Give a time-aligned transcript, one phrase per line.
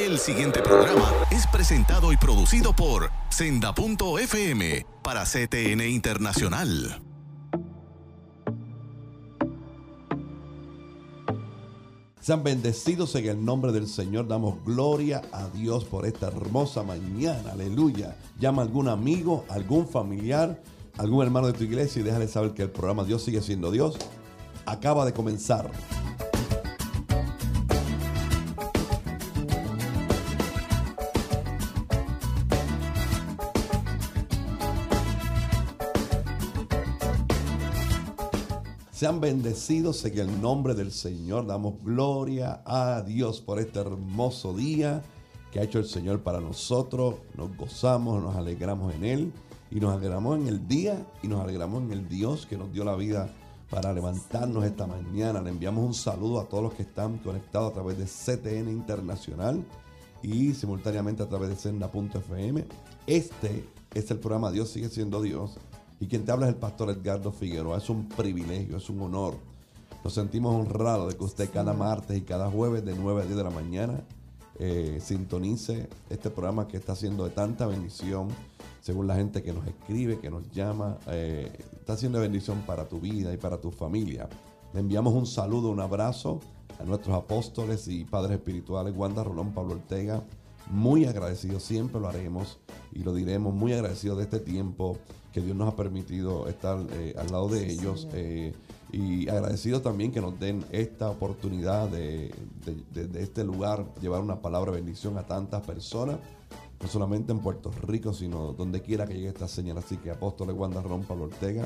[0.00, 7.02] El siguiente programa es presentado y producido por Senda.fm para CTN Internacional.
[12.18, 14.26] Sean bendecidos en el nombre del Señor.
[14.26, 17.52] Damos gloria a Dios por esta hermosa mañana.
[17.52, 18.16] Aleluya.
[18.38, 20.62] Llama a algún amigo, algún familiar,
[20.96, 23.98] algún hermano de tu iglesia y déjale saber que el programa Dios sigue siendo Dios.
[24.64, 25.70] Acaba de comenzar.
[39.20, 41.46] Bendecidos en el nombre del Señor.
[41.46, 45.02] Damos gloria a Dios por este hermoso día
[45.52, 47.16] que ha hecho el Señor para nosotros.
[47.36, 49.32] Nos gozamos, nos alegramos en Él
[49.70, 52.82] y nos alegramos en el día y nos alegramos en el Dios que nos dio
[52.82, 53.28] la vida
[53.68, 55.42] para levantarnos esta mañana.
[55.42, 59.62] Le enviamos un saludo a todos los que están conectados a través de CTN Internacional
[60.22, 62.64] y simultáneamente a través de Senda.fm.
[63.06, 65.58] Este es el programa Dios sigue siendo Dios
[66.00, 67.76] y quien te habla es el pastor Edgardo Figueroa.
[67.76, 69.36] Es un privilegio, es un honor.
[70.02, 73.36] Nos sentimos honrados de que usted cada martes y cada jueves de 9 a 10
[73.36, 74.00] de la mañana
[74.58, 78.28] eh, sintonice este programa que está haciendo de tanta bendición,
[78.80, 80.96] según la gente que nos escribe, que nos llama.
[81.08, 84.26] Eh, está haciendo bendición para tu vida y para tu familia.
[84.72, 86.40] Le enviamos un saludo, un abrazo
[86.78, 90.24] a nuestros apóstoles y padres espirituales, Wanda Rolón, Pablo Ortega.
[90.70, 92.58] Muy agradecidos, siempre lo haremos
[92.92, 94.98] y lo diremos, muy agradecidos de este tiempo
[95.32, 98.08] que Dios nos ha permitido estar eh, al lado de ellos.
[98.12, 98.52] Eh,
[98.92, 104.72] y agradecido también que nos den esta oportunidad de, de, este lugar, llevar una palabra
[104.72, 106.18] de bendición a tantas personas,
[106.80, 109.78] no solamente en Puerto Rico, sino donde quiera que llegue esta señal.
[109.78, 111.64] Así que Apóstoles Wanda Ron Pablo Ortega,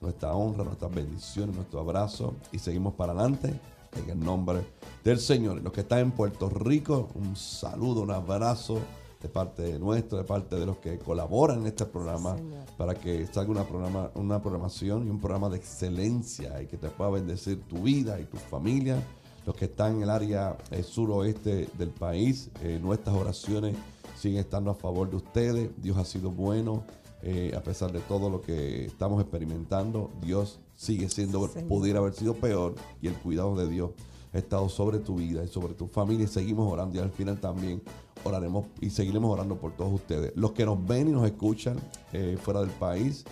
[0.00, 3.60] nuestra honra, nuestras bendiciones, nuestro abrazo y seguimos para adelante
[3.96, 4.60] en el nombre
[5.04, 5.62] del Señor.
[5.62, 8.80] Los que están en Puerto Rico, un saludo, un abrazo
[9.22, 12.36] de parte de nuestro, de parte de los que colaboran en este programa,
[12.76, 16.88] para que salga una, programa, una programación y un programa de excelencia y que te
[16.88, 19.00] pueda bendecir tu vida y tu familia.
[19.46, 23.76] Los que están en el área eh, suroeste del país, eh, nuestras oraciones
[24.16, 25.70] siguen estando a favor de ustedes.
[25.82, 26.84] Dios ha sido bueno.
[27.24, 32.34] Eh, a pesar de todo lo que estamos experimentando, Dios sigue siendo, pudiera haber sido
[32.34, 33.92] peor y el cuidado de Dios
[34.34, 37.38] ha estado sobre tu vida y sobre tu familia y seguimos orando y al final
[37.38, 37.80] también
[38.24, 40.32] oraremos y seguiremos orando por todos ustedes.
[40.34, 41.78] Los que nos ven y nos escuchan
[42.12, 43.24] eh, fuera del país,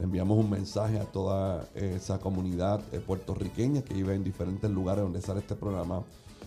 [0.00, 5.22] enviamos un mensaje a toda esa comunidad eh, puertorriqueña que vive en diferentes lugares donde
[5.22, 6.02] sale este programa.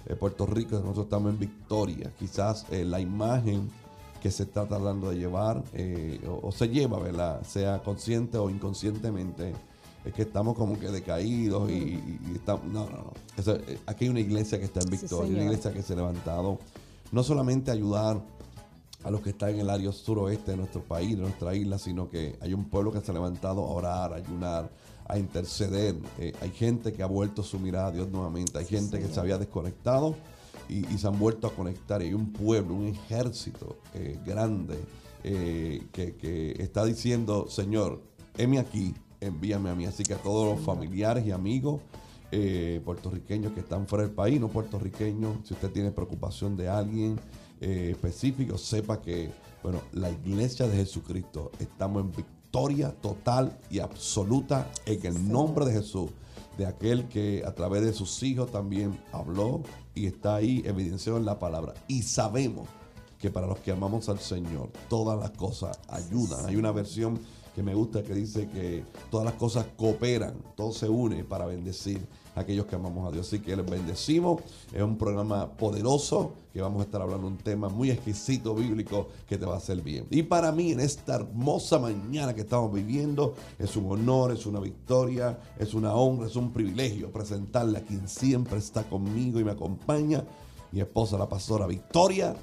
[0.08, 2.12] Eh, Puerto Rico, nosotros estamos en Victoria.
[2.20, 3.70] Quizás la imagen
[4.22, 5.64] que se está tratando de llevar
[6.42, 7.44] o, se lleva, ¿verdad?
[7.44, 9.54] Sea consciente o inconscientemente,
[10.06, 12.02] es que estamos como que decaídos y,
[12.36, 12.66] estamos...
[12.66, 13.14] No, no, no.
[13.86, 16.60] aquí hay una iglesia que está en Victoria, una iglesia que se ha levantado
[17.12, 18.22] no solamente ayudar
[19.04, 22.10] a los que están en el área suroeste de nuestro país, de nuestra isla, sino
[22.10, 24.70] que hay un pueblo que se ha levantado a orar, a ayunar,
[25.08, 25.96] a interceder.
[26.18, 29.20] Eh, hay gente que ha vuelto su mirada a Dios nuevamente, hay gente que se
[29.20, 30.16] había desconectado
[30.68, 32.02] y, se han vuelto a conectar.
[32.02, 34.78] Y hay un pueblo, un ejército eh, grande
[35.24, 38.02] eh, que, que, está diciendo, Señor,
[38.38, 39.86] heme aquí, envíame a mí.
[39.86, 41.82] Así que a todos los familiares y amigos
[42.32, 47.20] eh, puertorriqueños que están fuera del país, no puertorriqueños, si usted tiene preocupación de alguien
[47.60, 49.32] eh, específico, sepa que,
[49.64, 55.74] bueno, la iglesia de Jesucristo, estamos en victoria total y absoluta en el nombre de
[55.74, 56.12] Jesús,
[56.58, 59.64] de aquel que a través de sus hijos también habló
[59.96, 61.74] y está ahí evidenciado en la palabra.
[61.88, 62.68] Y sabemos
[63.18, 66.46] que para los que amamos al Señor, todas las cosas ayudan.
[66.46, 67.20] Hay una versión
[67.56, 72.06] que me gusta que dice que todas las cosas cooperan, todo se une para bendecir
[72.36, 73.28] a aquellos que amamos a Dios.
[73.28, 74.42] Así que les bendecimos.
[74.74, 79.38] Es un programa poderoso que vamos a estar hablando un tema muy exquisito bíblico que
[79.38, 80.08] te va a hacer bien.
[80.10, 84.60] Y para mí en esta hermosa mañana que estamos viviendo es un honor, es una
[84.60, 89.52] victoria, es una honra, es un privilegio presentarle a quien siempre está conmigo y me
[89.52, 90.24] acompaña,
[90.72, 92.36] mi esposa la pastora Victoria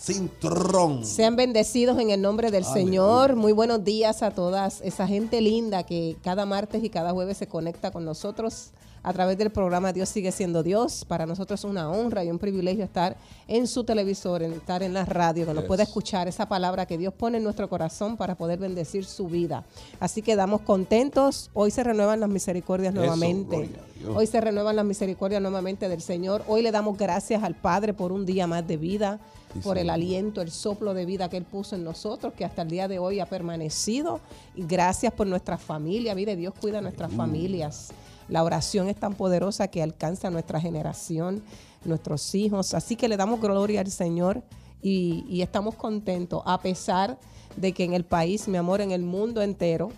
[0.00, 1.04] Cintrón.
[1.04, 3.36] Sean bendecidos en el nombre del Señor.
[3.36, 7.48] Muy buenos días a todas esa gente linda que cada martes y cada jueves se
[7.48, 8.70] conecta con nosotros
[9.02, 11.04] a través del programa Dios sigue siendo Dios.
[11.06, 13.16] Para nosotros es una honra y un privilegio estar
[13.48, 17.14] en su televisor, estar en la radio, que nos pueda escuchar esa palabra que Dios
[17.14, 19.64] pone en nuestro corazón para poder bendecir su vida.
[20.00, 21.50] Así que damos contentos.
[21.54, 23.70] Hoy se renuevan las misericordias nuevamente.
[24.14, 26.42] Hoy se renuevan las misericordias nuevamente del Señor.
[26.46, 29.20] Hoy le damos gracias al Padre por un día más de vida
[29.62, 32.68] por el aliento, el soplo de vida que Él puso en nosotros, que hasta el
[32.68, 34.20] día de hoy ha permanecido.
[34.54, 36.14] Y gracias por nuestra familia.
[36.14, 37.90] Mire, Dios cuida a nuestras familias.
[38.28, 41.42] La oración es tan poderosa que alcanza a nuestra generación,
[41.84, 42.74] nuestros hijos.
[42.74, 44.42] Así que le damos gloria al Señor
[44.82, 47.18] y, y estamos contentos, a pesar
[47.56, 49.90] de que en el país, mi amor, en el mundo entero,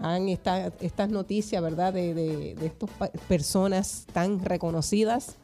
[0.00, 2.90] han esta, estas noticias, ¿verdad?, de, de, de estas
[3.28, 5.36] personas tan reconocidas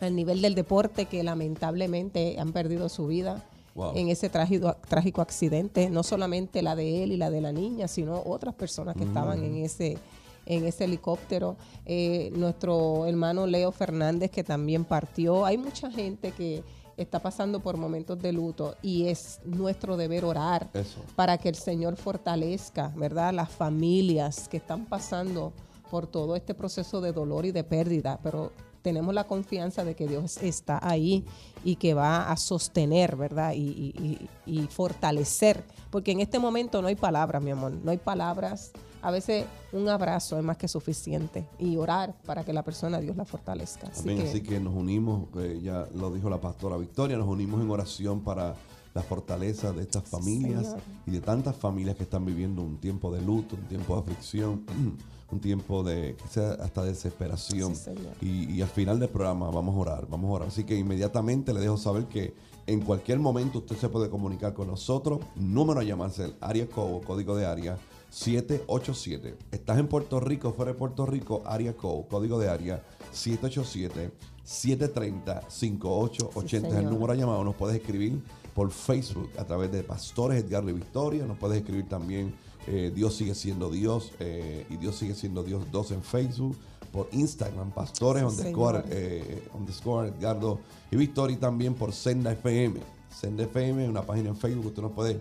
[0.00, 3.44] al nivel del deporte que lamentablemente han perdido su vida
[3.74, 3.92] Wow.
[3.94, 7.88] en ese trágico, trágico accidente, no solamente la de él y la de la niña,
[7.88, 9.98] sino otras personas que estaban en ese
[10.46, 16.62] en ese helicóptero, Eh, nuestro hermano Leo Fernández que también partió, hay mucha gente que
[16.96, 21.00] está pasando por momentos de luto y es nuestro deber orar Eso.
[21.14, 23.34] para que el Señor fortalezca, ¿verdad?
[23.34, 25.52] Las familias que están pasando
[25.90, 28.52] por todo este proceso de dolor y de pérdida, pero
[28.86, 31.24] tenemos la confianza de que Dios está ahí
[31.64, 33.52] y que va a sostener, ¿verdad?
[33.52, 33.58] Y,
[33.96, 37.96] y- y- y fortalecer, porque en este momento no hay palabras, mi amor, no hay
[37.96, 38.70] palabras.
[39.02, 43.16] A veces un abrazo es más que suficiente y orar para que la persona Dios
[43.16, 43.88] la fortalezca.
[43.88, 44.18] Así Amén.
[44.18, 47.68] que- Así que nos unimos, eh, ya lo dijo la pastora Victoria, nos unimos en
[47.68, 48.54] oración para
[48.94, 50.80] la fortaleza de estas familias Señor.
[51.06, 54.64] y de tantas familias que están viviendo un tiempo de luto, un tiempo de aflicción,
[55.30, 57.74] un tiempo de quizá hasta desesperación.
[57.74, 57.90] Sí,
[58.20, 60.48] y, y al final del programa vamos a orar, vamos a orar.
[60.48, 62.34] Así que inmediatamente le dejo saber que
[62.66, 65.20] en cualquier momento usted se puede comunicar con nosotros.
[65.36, 67.78] Número a llamarse el área code, código de área
[68.10, 69.36] 787.
[69.52, 72.82] Estás en Puerto Rico, fuera de Puerto Rico, área code, código de área
[73.12, 74.10] 787
[74.42, 77.44] 730 5880 Sí, es el número a llamar.
[77.44, 78.22] Nos puedes escribir
[78.54, 81.26] por Facebook a través de Pastores Edgar y Victoria.
[81.26, 82.34] Nos puedes escribir también
[82.66, 86.56] eh, Dios sigue siendo Dios eh, y Dios sigue siendo Dios 2 en Facebook.
[86.92, 90.60] Por Instagram, Pastores Sí, underscore, eh, underscore Edgardo
[90.90, 91.36] y Victoria.
[91.36, 92.80] Y también por Senda FM.
[93.14, 95.18] Senda FM es una página en Facebook que usted nos puede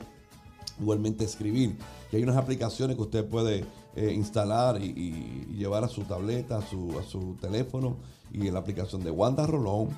[0.80, 1.76] igualmente escribir.
[2.12, 3.66] Y hay unas aplicaciones que usted puede
[3.96, 7.98] eh, instalar y, y- y llevar a su tableta, a su, a su teléfono,
[8.32, 9.90] y la aplicación de Wanda Rolón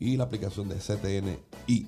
[0.00, 1.38] y la aplicación de CTNI.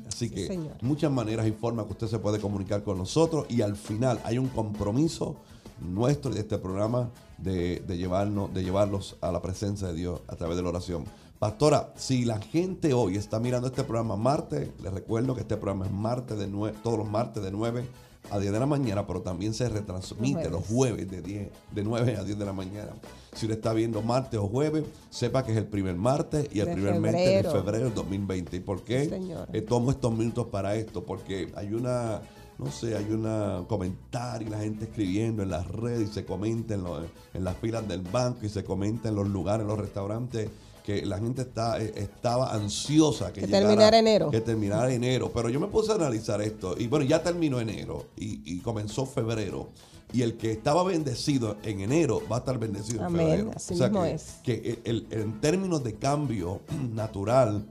[0.06, 0.72] Así Sí, que señor.
[0.82, 4.38] muchas maneras y formas que usted se puede comunicar con nosotros y al final hay
[4.38, 5.36] un compromiso
[5.80, 10.20] nuestro y de este programa de, de llevarnos, de llevarlos a la presencia de Dios
[10.28, 11.04] a través de la oración.
[11.38, 15.86] Pastora, si la gente hoy está mirando este programa martes, les recuerdo que este programa
[15.86, 17.88] es martes de nue- todos los martes de 9
[18.30, 21.82] a 10 de la mañana, pero también se retransmite los Los jueves de 10, de
[21.84, 22.92] 9 a 10 de la mañana.
[23.34, 26.66] Si usted está viendo martes o jueves, sepa que es el primer martes y el
[26.66, 27.50] De primer mes de febrero.
[27.52, 28.56] febrero del 2020.
[28.56, 29.04] ¿Y por qué?
[29.06, 29.32] Sí.
[29.52, 31.04] Eh, tomo estos minutos para esto?
[31.04, 32.20] Porque hay una,
[32.58, 36.74] no sé, hay un comentario, y la gente escribiendo en las redes y se comenta
[36.74, 37.04] en, los-
[37.34, 40.48] en las filas del banco y se comenta en los lugares, en los restaurantes,
[40.84, 44.30] que la gente está, eh, estaba ansiosa que, Que llegara- terminara enero.
[44.30, 45.30] Que terminara enero.
[45.32, 49.06] Pero yo me puse a analizar esto y bueno, ya terminó enero y, y comenzó
[49.06, 49.68] febrero.
[50.12, 53.50] Y el que estaba bendecido en enero va a estar bendecido Amén, en febrero.
[53.54, 54.24] así o sea mismo que, es.
[54.42, 56.60] que el- el- en términos de cambio
[56.94, 57.64] natural,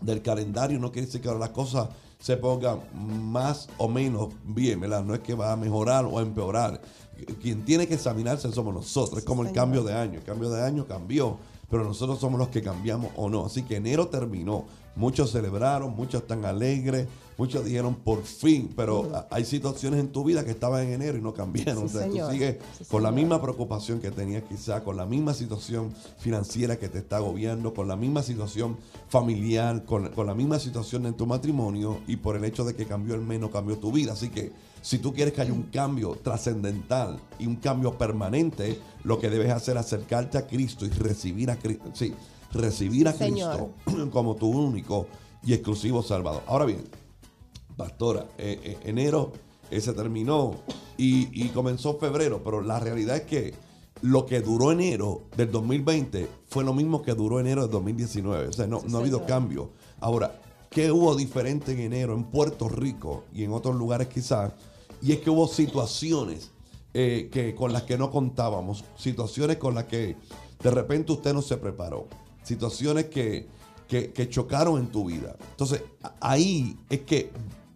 [0.00, 2.80] del calendario no quiere decir que ahora las cosas se pongan
[3.32, 5.02] más o menos bien, ¿verdad?
[5.02, 6.80] No es que va a mejorar o a empeorar.
[7.40, 9.18] Quien tiene que examinarse somos nosotros.
[9.20, 10.18] Es como el cambio de año.
[10.18, 11.38] El cambio de año cambió,
[11.72, 13.46] pero nosotros somos los que cambiamos o no.
[13.46, 14.66] Así que enero terminó.
[14.94, 17.08] Muchos celebraron, muchos están alegres,
[17.38, 21.22] muchos dijeron por fin, pero hay situaciones en tu vida que estaban en enero y
[21.22, 21.88] no cambiaron.
[21.88, 25.06] Sí, o sea, tú sigues Sí, con la misma preocupación que tenías quizá, con la
[25.06, 28.76] misma situación financiera que te está agobiando, con la misma situación
[29.08, 32.84] familiar, con, con la misma situación en tu matrimonio y por el hecho de que
[32.84, 34.12] cambió el menos, cambió tu vida.
[34.12, 34.52] Así que
[34.82, 39.50] si tú quieres que haya un cambio trascendental y un cambio permanente, lo que debes
[39.50, 41.90] hacer es acercarte a Cristo y recibir a Cristo.
[41.94, 42.12] Sí,
[42.52, 43.70] recibir a Sí, señor.
[43.84, 45.06] Cristo como tu único
[45.44, 46.42] y exclusivo Salvador.
[46.46, 46.84] Ahora bien,
[47.76, 49.32] pastora, eh, eh, enero
[49.70, 50.56] eh, se terminó
[50.98, 53.54] y, y comenzó febrero, pero la realidad es que
[54.02, 58.48] lo que duró enero del 2020 fue lo mismo que duró enero del 2019.
[58.48, 59.70] O sea, no, Sí, no ha habido cambio.
[60.00, 64.52] Ahora, ¿qué hubo diferente en enero en Puerto Rico y en otros lugares quizás?
[65.02, 66.50] Y es que hubo situaciones
[66.94, 70.16] eh, que, con las que no contábamos, situaciones con las que
[70.62, 72.06] de repente usted no se preparó,
[72.44, 73.48] situaciones que,
[73.88, 75.36] que, que chocaron en tu vida.
[75.50, 75.82] Entonces,
[76.20, 77.30] ahí es que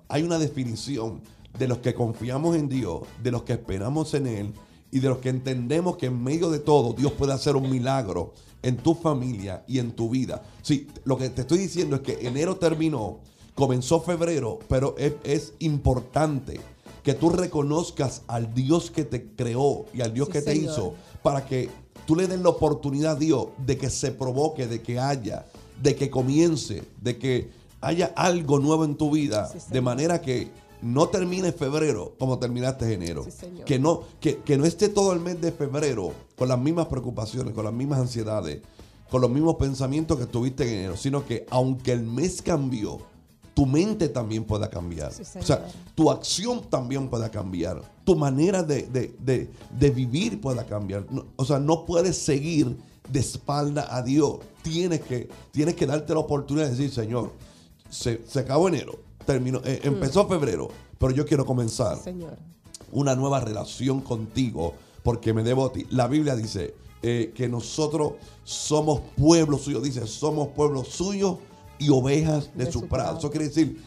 [0.08, 1.20] hay una definición
[1.58, 4.52] de los que confiamos en Dios, de los que esperamos en Él
[4.92, 8.34] y de los que entendemos que en medio de todo Dios puede hacer un milagro
[8.62, 10.42] en tu familia y en tu vida.
[10.62, 13.20] Sí, lo que te estoy diciendo es que enero terminó,
[13.54, 16.60] comenzó febrero, pero es, es importante
[17.06, 20.72] que tú reconozcas al Dios que te creó y al Dios Sí, que te señor.
[20.72, 21.70] hizo para que
[22.04, 25.46] tú le des la oportunidad a Dios de que se provoque, de que haya,
[25.80, 27.48] de que comience, de que
[27.80, 30.50] haya algo nuevo en tu vida, Sí, de manera que
[30.82, 33.24] no termine febrero como terminaste enero.
[33.30, 36.86] Sí, que, no, que, que no esté todo el mes de febrero con las mismas
[36.86, 38.62] preocupaciones, con las mismas ansiedades,
[39.08, 42.98] con los mismos pensamientos que tuviste en enero, sino que aunque el mes cambió,
[43.56, 45.10] tu mente también pueda cambiar.
[45.14, 47.80] Sí, o sea, tu acción también pueda cambiar.
[48.04, 51.06] Tu manera de, de- de- de vivir pueda cambiar.
[51.10, 52.76] No- o sea, no puedes seguir
[53.10, 54.40] de espalda a Dios.
[54.62, 57.32] Tienes que, tienes que darte la oportunidad de decir, Señor,
[57.88, 62.36] se, se acabó enero, terminó, eh, empezó febrero, pero yo quiero comenzar Señor.
[62.92, 65.86] una nueva relación contigo porque me debo a ti.
[65.88, 68.12] La Biblia dice eh, que nosotros
[68.44, 71.38] somos pueblo suyo, dice, somos pueblo suyo
[71.78, 73.04] y ovejas de, De su su prado.
[73.04, 73.18] prado.
[73.18, 73.82] Eso quiere decir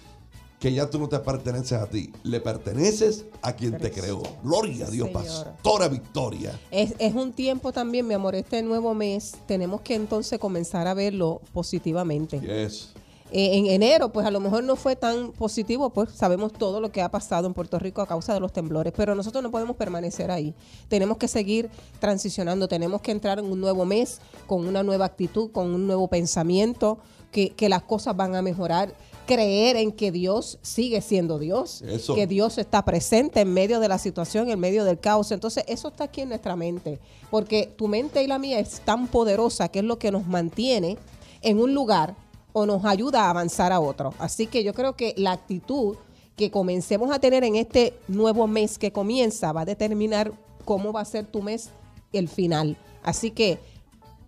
[0.60, 4.22] que ya tú no te perteneces a ti, le perteneces a quien te creó.
[4.44, 5.24] Gloria a Dios, Señor.
[5.24, 6.60] pastora Victoria.
[6.70, 10.94] Es, es un tiempo también, mi amor, este nuevo mes, tenemos que entonces comenzar a
[10.94, 12.42] verlo positivamente.
[12.42, 12.90] Yes.
[13.32, 16.92] Eh, en enero, pues a lo mejor no fue tan positivo, pues sabemos todo lo
[16.92, 19.76] que ha pasado en Puerto Rico a causa de los temblores, pero nosotros no podemos
[19.76, 20.56] permanecer ahí.
[20.88, 21.70] Tenemos que seguir
[22.00, 26.08] transicionando, tenemos que entrar en un nuevo mes con una nueva actitud, con un nuevo
[26.08, 26.98] pensamiento,
[27.32, 28.94] que, que las cosas van a mejorar.
[29.26, 32.16] Creer en que Dios sigue siendo Dios, Eso.
[32.16, 35.32] que Dios está presente en medio de la situación, en medio del caos.
[35.32, 39.08] Entonces, eso está aquí en nuestra mente, porque tu mente y la mía es tan
[39.08, 40.98] poderosa que es lo que nos mantiene
[41.44, 42.16] en un lugar
[42.54, 44.14] o nos ayuda a avanzar a otro.
[44.18, 45.96] Así que yo creo que la actitud
[46.36, 50.32] que comencemos a tener en este nuevo mes que comienza va a determinar
[50.66, 51.70] cómo va a ser tu mes
[52.14, 52.78] el final.
[53.04, 53.60] Así que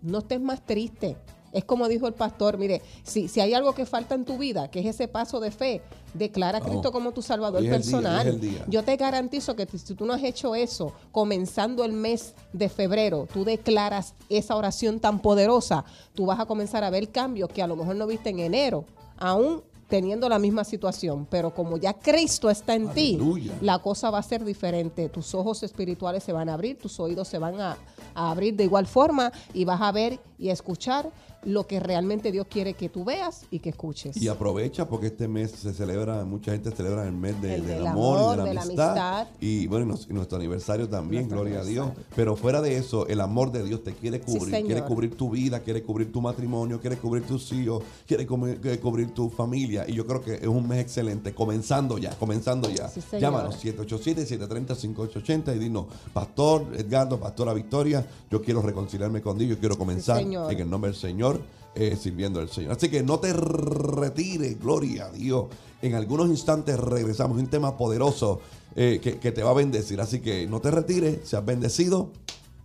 [0.02, 1.16] no estés más triste.
[1.52, 4.70] Es como dijo el pastor, mire, si, si hay algo que falta en tu vida,
[4.70, 5.82] que es ese paso de fe,
[6.14, 6.72] declara a Vamos.
[6.76, 8.40] Cristo como tu Salvador personal.
[8.40, 8.64] día.
[8.68, 13.28] Yo te garantizo que si tú no has hecho eso, comenzando el mes de febrero,
[13.32, 17.66] tú declaras esa oración tan poderosa, tú vas a comenzar a ver cambios que a
[17.66, 18.84] lo mejor no viste en enero,
[19.18, 23.52] aún teniendo la misma situación, pero como ya Cristo está en Aleluya.
[23.52, 25.10] ti, la cosa va a ser diferente.
[25.10, 27.76] Tus ojos espirituales se van a abrir, tus oídos se van a,
[28.14, 31.08] a abrir de igual forma y vas a ver y a escuchar
[31.44, 34.16] lo que realmente Dios quiere que tú veas y que escuches.
[34.16, 37.78] Y aprovecha porque este mes se celebra, mucha gente celebra el mes de- El del
[37.78, 39.18] del amor, amor, y de la de la amistad.
[39.20, 39.26] amistad.
[39.40, 41.90] Y bueno, y nuestro aniversario también, Nuestro gloria a Dios.
[42.16, 44.64] Pero fuera de eso, el amor de Dios te quiere Sí, cubrir.
[44.66, 49.30] quiere cubrir tu vida, quiere cubrir tu matrimonio, quiere cubrir tus hijos, quiere cubrir tu
[49.30, 49.84] familia.
[49.88, 52.88] Y yo creo que es un mes excelente, comenzando ya, comenzando ya.
[52.88, 53.00] Sí.
[53.20, 59.76] Llámanos 787-730-5880 y dinos, Pastor Edgardo, Pastora Victoria, yo quiero reconciliarme con Dios, yo quiero
[59.78, 60.52] comenzar señor.
[60.52, 61.40] en el nombre del Señor,
[61.74, 62.72] eh, sirviendo al Señor.
[62.72, 65.46] Así que no te retires, gloria a Dios.
[65.80, 68.40] En algunos instantes regresamos, un tema poderoso
[68.76, 70.00] eh, que, que te va a bendecir.
[70.00, 72.10] Así que no te retires, seas bendecido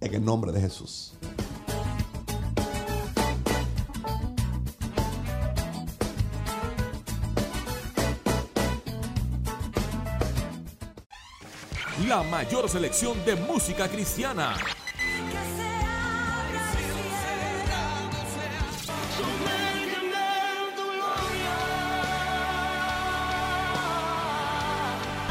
[0.01, 1.13] en el nombre de Jesús.
[12.07, 14.55] La mayor selección de música cristiana.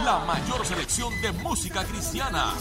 [0.07, 2.55] La mayor selección de música cristiana.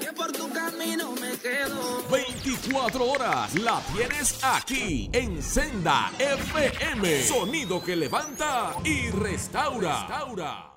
[0.00, 2.02] que por tu camino me quedo.
[2.10, 7.22] 24 horas la tienes aquí en Senda FM.
[7.24, 10.06] Sonido que levanta y restaura.
[10.08, 10.71] restaura.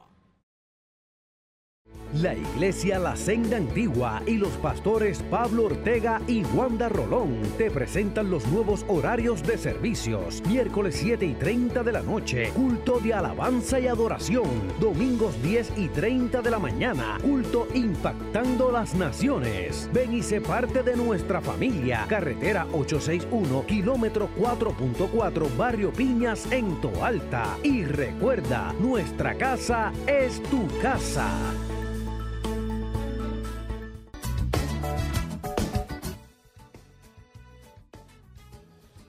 [2.21, 8.31] La Iglesia La Senda Antigua y los pastores Pablo Ortega y Wanda Rolón te presentan
[8.31, 10.41] los nuevos horarios de servicios.
[10.47, 14.47] Miércoles 7 y 30 de la noche, culto de alabanza y adoración.
[14.79, 19.89] Domingos 10 y 30 de la mañana, culto impactando las naciones.
[19.91, 22.05] Ven y sé parte de nuestra familia.
[22.07, 27.57] Carretera 861, kilómetro 4.4, Barrio Piñas en Toalta.
[27.61, 31.29] Y recuerda, nuestra casa es tu casa.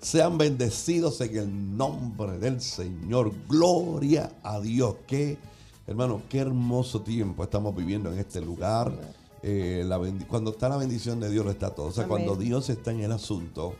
[0.06, 3.32] Sean bendecidos en el nombre del Señor.
[3.48, 4.94] Gloria a Dios.
[5.04, 5.36] Qué,
[5.84, 8.92] hermano, qué hermoso tiempo estamos viviendo en este lugar.
[9.42, 11.86] Eh, la cuando está la bendición de Dios, lo está todo.
[11.88, 12.24] O sea, Amén.
[12.24, 13.74] cuando Dios está en el asunto,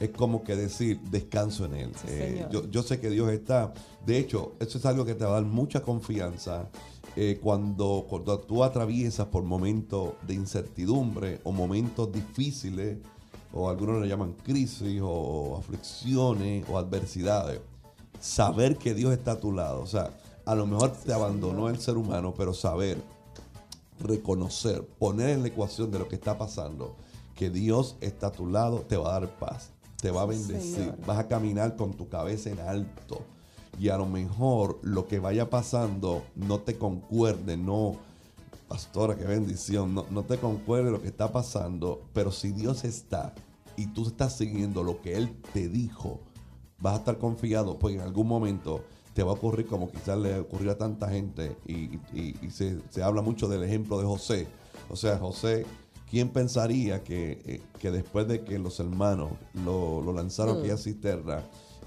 [0.00, 1.92] es como que decir, descanso en Él.
[1.94, 3.72] Sí, Eh, yo sé que Dios está.
[4.04, 6.68] De hecho, eso es algo que te va a dar mucha confianza
[7.14, 12.98] eh, cuando, cuando tú atraviesas por momentos de incertidumbre o momentos difíciles,
[13.52, 17.60] o algunos le llaman crisis, o aflicciones, o adversidades.
[18.20, 19.80] Saber que Dios está a tu lado.
[19.80, 20.10] O sea,
[20.44, 22.98] a lo mejor te abandonó el ser humano, pero saber
[24.00, 26.96] reconocer, poner en la ecuación de lo que está pasando,
[27.34, 30.94] que Dios está a tu lado, te va a dar paz, te va a bendecir,
[31.06, 33.22] vas a caminar con tu cabeza en alto.
[33.78, 37.96] Y a lo mejor lo que vaya pasando no te concuerde, no,
[38.68, 43.34] pastora, qué bendición, no, no te concuerde lo que está pasando, pero si Dios está
[43.76, 46.20] y tú estás siguiendo lo que Él te dijo,
[46.80, 48.84] vas a estar confiado, porque en algún momento
[49.14, 51.74] te va a ocurrir como quizás le ocurrió a tanta gente y,
[52.12, 54.46] y- y se, se habla mucho del ejemplo de José.
[54.90, 55.66] O sea, José,
[56.08, 59.30] ¿quién pensaría que, eh, que después de que los hermanos
[59.64, 61.42] lo, lo lanzaron a aquella cisterna,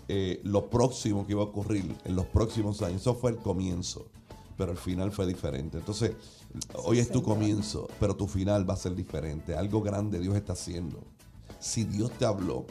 [0.09, 4.07] eh, lo próximo que iba a ocurrir en los próximos años, eso fue el comienzo,
[4.57, 5.77] pero el final fue diferente.
[5.77, 6.11] Entonces,
[6.75, 7.35] hoy es tu señor.
[7.35, 9.55] comienzo, pero tu final va a ser diferente.
[9.55, 10.99] Algo grande Dios está haciendo.
[11.59, 12.65] Si Dios te habló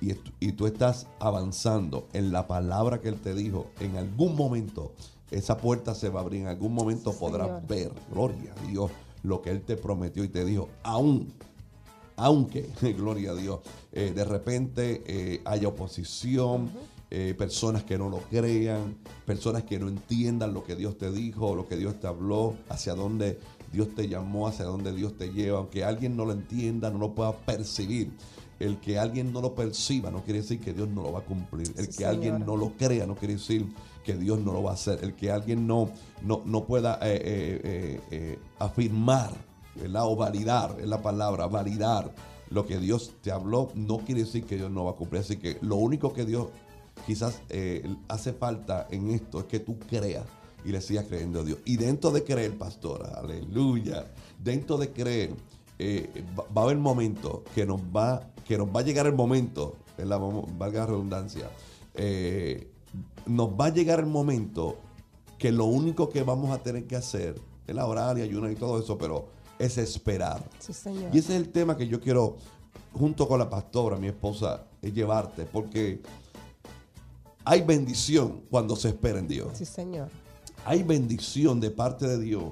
[0.00, 4.92] y, tú estás avanzando en la palabra que Él te dijo, en algún momento
[5.30, 7.66] esa puerta se va a abrir, en algún momento Sí, podrás señor.
[7.66, 8.90] ver, gloria a Dios,
[9.22, 11.32] lo que Él te prometió y te dijo, aún
[12.16, 13.60] aunque, gloria a Dios,
[13.92, 16.70] eh, de repente eh, haya oposición,
[17.10, 21.54] eh, personas que no lo crean, personas que no entiendan lo que Dios te dijo,
[21.54, 23.38] lo que Dios te habló, hacia dónde
[23.72, 27.14] Dios te llamó, hacia dónde Dios te lleva, aunque alguien no lo entienda, no lo
[27.14, 28.12] pueda percibir.
[28.58, 31.24] El que alguien no lo perciba no quiere decir que Dios no lo va a
[31.24, 31.74] cumplir.
[31.76, 33.66] El Sí, que alguien no lo crea no quiere decir
[34.02, 35.00] que Dios no lo va a hacer.
[35.02, 35.90] El que alguien no,
[36.22, 39.32] no, no pueda eh, eh, eh, eh, afirmar
[39.74, 40.06] ¿verdad?
[40.06, 42.12] O validar, es la palabra, validar
[42.50, 45.20] lo que Dios te habló, no quiere decir que Dios no va a cumplir.
[45.20, 46.48] Así que lo único que Dios
[47.04, 50.24] quizás eh, hace falta en esto es que tú creas
[50.64, 51.58] y le sigas creyendo a Dios.
[51.64, 54.06] Y dentro de creer, pastora, aleluya,
[54.42, 55.34] dentro de creer,
[55.78, 59.14] eh, va, va a haber momentos que nos va, que nos va a llegar el
[59.14, 59.76] momento,
[60.58, 61.50] valga la redundancia,
[61.94, 62.68] eh,
[63.26, 64.76] nos va a llegar el momento
[65.38, 68.56] que lo único que vamos a tener que hacer es la orar y ayunar y
[68.56, 70.42] todo eso, pero es esperar.
[70.58, 71.14] Sí, señor.
[71.14, 72.36] Y ese es el tema que yo quiero,
[72.92, 76.00] junto con la pastora, mi esposa, es llevarte, porque
[77.46, 79.56] hay bendición cuando se espera en Dios.
[79.56, 80.08] Sí, señor.
[80.64, 82.42] Hay bendición de parte de Dios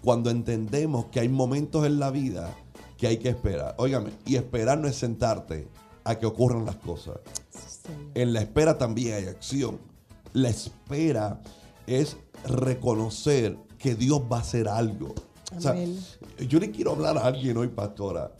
[0.00, 2.54] cuando entendemos que hay momentos en la vida
[2.96, 3.74] que hay que esperar.
[3.78, 5.66] Óigame, y esperar no es sentarte
[6.04, 7.16] a que ocurran las cosas.
[7.50, 8.12] Sí, señor.
[8.14, 9.80] En la espera también hay acción.
[10.32, 11.40] La espera
[11.88, 15.14] es reconocer que Dios va a hacer algo.
[15.56, 15.74] O sea,
[16.48, 18.30] yo le quiero hablar a alguien hoy, pastora.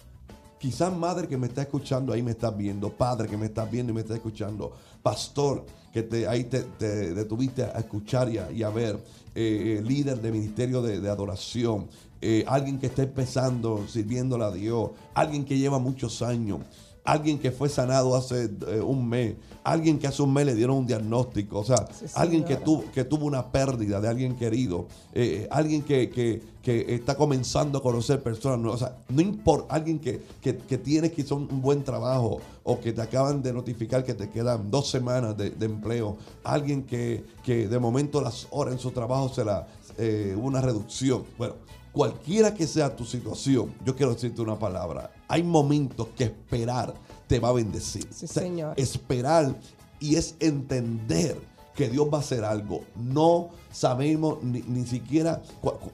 [0.61, 3.91] Quizás madre que me está escuchando ahí me estás viendo, padre que me estás viendo
[3.91, 4.73] y me está escuchando,
[5.03, 8.97] pastor que te, ahí te, te detuviste a escuchar y a, ver,
[9.33, 11.87] eh, eh, líder de ministerio de, de adoración,
[12.21, 16.63] eh, alguien que está empezando sirviéndole a Dios, alguien que lleva muchos años,
[17.05, 20.79] alguien que fue sanado hace eh, un mes, alguien que hace un mes le dieron
[20.79, 24.89] un diagnóstico, o sea, Sí, alguien que tuvo, que tuvo una pérdida de alguien querido,
[25.13, 29.75] eh, alguien que, que- que está comenzando a conocer personas nuevas, o sea, no importa,
[29.75, 34.03] alguien que, que, que tiene quizás un, buen trabajo o que te acaban de notificar
[34.03, 38.73] que te quedan dos semanas de, de empleo, alguien que, que de momento las horas
[38.73, 39.67] en su trabajo se la,
[39.99, 41.57] eh, una reducción, bueno,
[41.95, 46.93] cualquiera que sea tu situación, yo quiero decirte una palabra, hay momentos que esperar
[47.27, 48.07] te va a bendecir.
[48.13, 48.75] Sí, señor.
[48.77, 49.55] Esperar
[50.01, 51.41] y es entender
[51.75, 52.83] que Dios va a hacer algo.
[52.97, 55.41] No sabemos ni, ni siquiera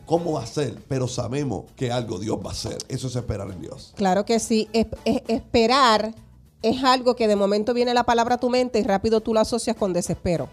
[0.06, 2.78] cómo va a ser, pero sabemos que algo Dios va a hacer.
[2.88, 3.92] Eso es esperar en Dios.
[3.96, 4.68] Claro que sí.
[4.72, 6.14] Es- es- esperar
[6.62, 9.42] es algo que de momento viene la palabra a tu mente y rápido tú la
[9.42, 10.48] asocias con desespero.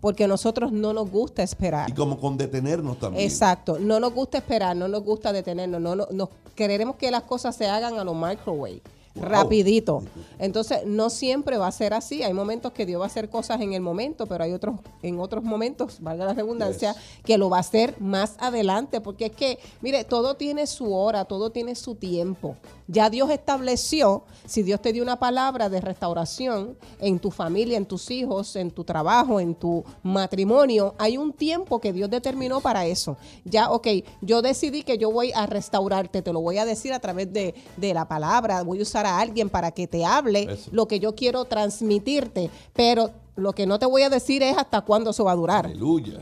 [0.00, 1.90] Porque a nosotros no nos gusta esperar.
[1.90, 3.24] Y como con detenernos también.
[3.24, 3.78] Exacto.
[3.78, 5.80] No nos gusta esperar, no nos gusta detenernos.
[5.80, 8.82] No, no, nos- queremos que las cosas se hagan a los microwave.
[9.14, 9.24] Wow.
[9.24, 10.04] Rapidito.
[10.38, 12.22] Entonces, no siempre va a ser así.
[12.22, 15.18] Hay momentos que Dios va a hacer cosas en el momento, pero hay otros, en
[15.18, 19.00] otros momentos, valga la redundancia, que lo va a hacer más adelante.
[19.00, 22.54] Porque es que, mire, todo tiene su hora, todo tiene su tiempo.
[22.92, 27.86] Ya Dios estableció, si Dios te dio una palabra de restauración en tu familia, en
[27.86, 32.86] tus hijos, en tu trabajo, en tu matrimonio, hay un tiempo que Dios determinó para
[32.86, 33.16] eso.
[33.44, 33.86] Ya, ok,
[34.22, 37.54] yo decidí que yo voy a restaurarte, te lo voy a decir a través de,
[37.76, 40.70] de la palabra, voy a usar a alguien para que te hable Eso.
[40.72, 44.80] lo que yo quiero transmitirte, pero lo que no te voy a decir es hasta
[44.80, 45.66] cuándo eso va a durar.
[45.66, 46.18] Aleluya.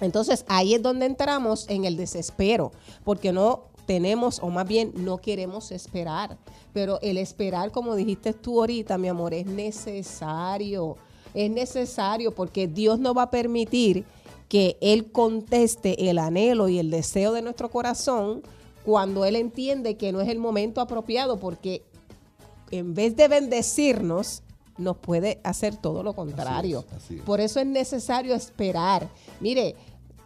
[0.00, 2.72] Entonces ahí es donde entramos en el desespero,
[3.04, 6.36] porque no tenemos, o más bien no queremos esperar.
[6.74, 10.98] Pero el esperar, como dijiste tú ahorita, mi amor, es necesario.
[11.32, 14.04] Es necesario porque Dios no va a permitir
[14.46, 18.42] que Él conteste el anhelo y el deseo de nuestro corazón
[18.84, 21.82] cuando Él entiende que no es el momento apropiado, porque
[22.70, 24.42] en vez de bendecirnos,
[24.76, 26.84] nos puede hacer todo lo contrario.
[26.96, 27.22] así es.
[27.22, 29.08] Por eso es necesario esperar.
[29.40, 29.74] Mire,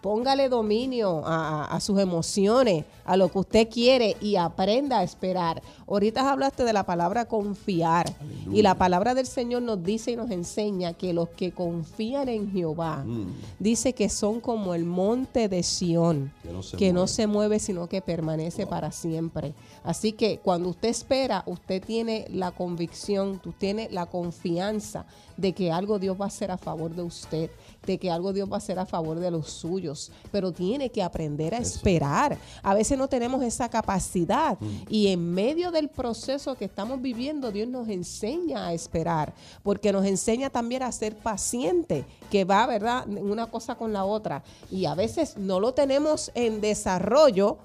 [0.03, 5.63] póngale dominio a, sus emociones, a lo que usted quiere y aprenda a esperar.
[5.87, 8.13] Ahorita hablaste de la palabra confiar
[8.53, 12.51] y la palabra del Señor nos dice y nos enseña que los que confían en
[12.51, 13.27] Jehová, Mm.
[13.61, 17.09] dice que son como el monte de Sión, Que no se que no mueve.
[17.09, 19.55] se mueve, sino que permanece para siempre.
[19.85, 25.71] Así que cuando usted espera, usted tiene la convicción, tú tiene la confianza de que
[25.71, 27.51] algo Dios va a hacer a favor de usted,
[27.87, 31.03] de que algo Dios va a hacer a favor de los suyos, pero tiene que
[31.03, 32.39] aprender a esperar.
[32.63, 34.83] A veces no tenemos esa capacidad Mm.
[34.89, 40.05] y en medio del proceso que estamos viviendo, Dios nos enseña a esperar, porque nos
[40.07, 44.43] enseña también a ser paciente, que va, ¿verdad?, una cosa con la otra.
[44.71, 47.59] Y a veces no lo tenemos en desarrollo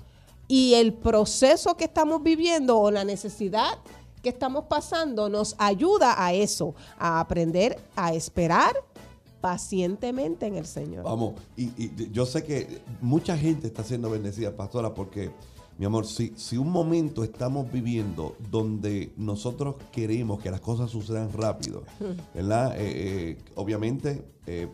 [0.47, 3.77] y el proceso que estamos viviendo o la necesidad
[4.23, 8.75] que estamos pasando nos ayuda a eso, a aprender a esperar
[9.41, 11.03] pacientemente en el Señor.
[11.03, 15.31] Vamos, y, y yo sé que mucha gente está siendo bendecida, pastora, porque,
[15.77, 21.31] mi amor, si, si un momento estamos viviendo donde nosotros queremos que las cosas sucedan
[21.33, 21.83] rápido,
[22.33, 22.75] ¿verdad?
[22.77, 24.67] Eh, eh, obviamente, eh,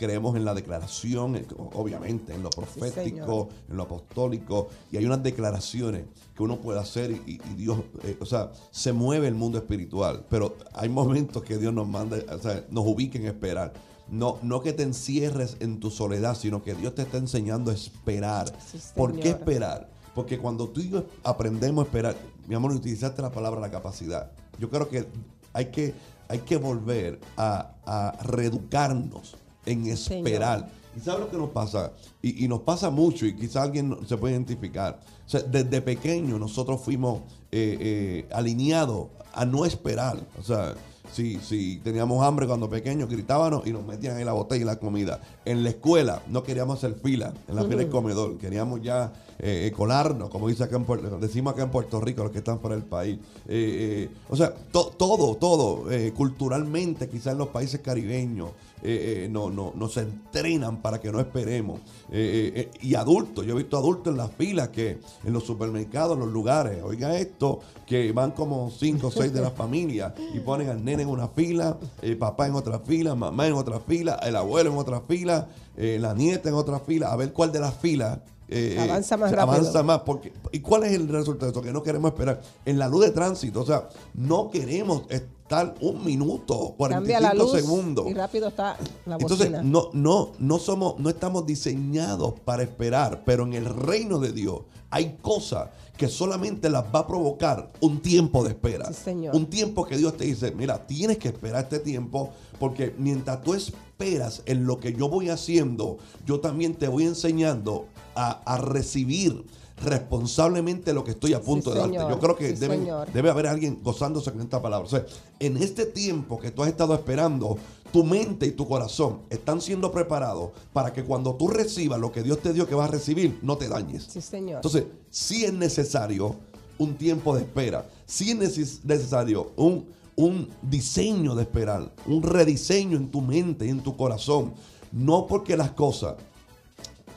[0.00, 6.06] creemos en la declaración, obviamente, en lo profético, en lo apostólico, y hay unas declaraciones
[6.34, 10.24] que uno puede hacer y, y Dios, eh, o sea, se mueve el mundo espiritual,
[10.30, 13.74] pero hay momentos que Dios nos manda, o sea, nos ubica en esperar.
[14.10, 17.74] No, no que te encierres en tu soledad, sino que Dios te está enseñando a
[17.74, 18.52] esperar.
[18.70, 19.88] Sí, ¿Por qué esperar?
[20.14, 22.16] Porque cuando tú y yo aprendemos a esperar,
[22.48, 24.32] mi amor, utilizaste la palabra la capacidad.
[24.58, 25.06] Yo creo que
[25.52, 25.94] hay que,
[26.28, 30.68] hay que volver a, a reeducarnos en esperar.
[30.96, 31.92] ¿Y sabes lo que nos pasa?
[32.20, 34.98] Y, y nos pasa mucho, y quizá alguien se puede identificar.
[35.24, 37.20] O sea, desde pequeño nosotros fuimos
[37.52, 40.18] eh, eh, alineados a no esperar.
[40.38, 40.74] O sea,
[41.12, 44.76] si, si teníamos hambre cuando pequeños, gritábamos y nos metían en la botella y la
[44.76, 45.20] comida.
[45.44, 48.38] En la escuela no queríamos hacer fila, en la fila del comedor.
[48.38, 52.22] Queríamos ya eh, eh, colarnos, como dice acá en Puerto, decimos acá en Puerto Rico,
[52.22, 53.18] los que están fuera del país.
[53.48, 58.50] Eh, eh, o sea, to- todo, todo, culturalmente, quizás en los países caribeños,
[58.82, 61.80] eh, eh, no, no, nos entrenan para que no esperemos.
[62.10, 66.14] Eh, eh, y adultos, yo he visto adultos en las filas que en los supermercados,
[66.14, 70.40] en los lugares, oiga esto, que van como cinco o seis de la familia y
[70.40, 74.14] ponen al nene en una fila, el papá en otra fila, mamá en otra fila,
[74.22, 77.74] el abuelo en otra fila, la nieta en otra fila, a ver cuál de las
[77.74, 78.18] filas.
[78.48, 79.56] eh, Avanza más rápido.
[79.60, 80.00] Avanza más.
[80.00, 81.62] Porque, ¿Y cuál es el resultado de eso?
[81.62, 82.42] Que no queremos esperar.
[82.66, 85.04] En la luz de tránsito, o sea, no queremos
[85.50, 88.06] estar un minuto, 45 Cambia la luz segundos.
[88.08, 89.62] y rápido está la Entonces, bocina.
[89.64, 94.60] no, no, no somos, no estamos diseñados para esperar, pero en el reino de Dios
[94.90, 98.86] hay cosas que solamente las va a provocar un tiempo de espera.
[98.86, 99.34] Sí, señor.
[99.34, 103.54] Un tiempo que Dios te dice, mira, tienes que esperar este tiempo, porque mientras tú
[103.54, 109.44] esperas en lo que yo voy haciendo, yo también te voy enseñando a, a recibir
[109.82, 111.94] responsablemente lo que estoy a punto de darte.
[111.94, 112.10] señor.
[112.10, 112.66] Yo creo que Sí,
[113.12, 114.86] debe haber alguien gozándose con esta palabra.
[114.86, 115.04] O sea,
[115.38, 117.56] en este tiempo que tú has estado esperando,
[117.92, 122.22] tu mente y tu corazón están siendo preparados para que cuando tú recibas lo que
[122.22, 124.04] Dios te dio que vas a recibir, no te dañes.
[124.08, 124.56] Sí, señor.
[124.56, 126.36] Entonces, sí es necesario
[126.78, 127.86] un tiempo de espera.
[128.06, 133.70] Sí es neces- necesario un, un diseño de esperar, un rediseño en tu mente y
[133.70, 134.52] en tu corazón.
[134.92, 136.14] No porque las cosas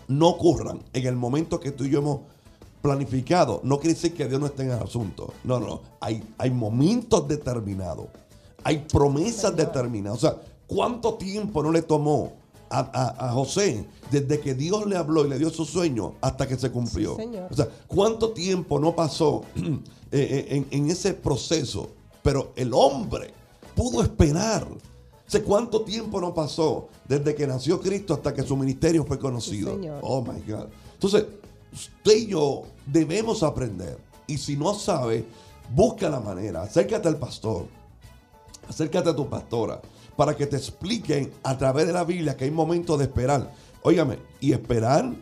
[0.08, 2.20] no ocurran en el momento que tú y yo hemos
[2.84, 5.34] planificado, no quiere decir que Dios no esté en el asunto.
[5.46, 5.82] No, no.
[6.02, 8.08] Hay, hay momentos determinados.
[8.66, 10.18] Hay promesas determinadas.
[10.18, 10.36] O sea,
[10.68, 12.34] ¿cuánto tiempo no le tomó
[12.70, 16.46] a, a- a José desde que Dios le habló y le dio su sueño hasta
[16.46, 17.16] que se cumplió?
[17.16, 17.30] Sí.
[17.50, 19.72] O sea, ¿cuánto tiempo no pasó eh,
[20.12, 21.90] eh, en, en ese proceso?
[22.22, 23.34] Pero el hombre
[23.76, 24.68] pudo esperar.
[25.26, 29.80] Sea, ¿cuánto tiempo no pasó desde que nació Cristo hasta que su ministerio fue conocido?
[29.82, 29.88] Sí.
[30.02, 30.68] Oh my God.
[30.96, 31.26] Entonces,
[31.74, 33.98] usted y yo debemos aprender.
[34.28, 35.26] Y si no sabe,
[35.74, 36.64] busca la manera.
[36.64, 37.68] Acércate al pastor.
[38.68, 39.82] Acércate a tu pastora
[40.16, 43.52] para que te expliquen a través de la Biblia que hay momentos de esperar.
[43.82, 45.14] Óigame, y esperar,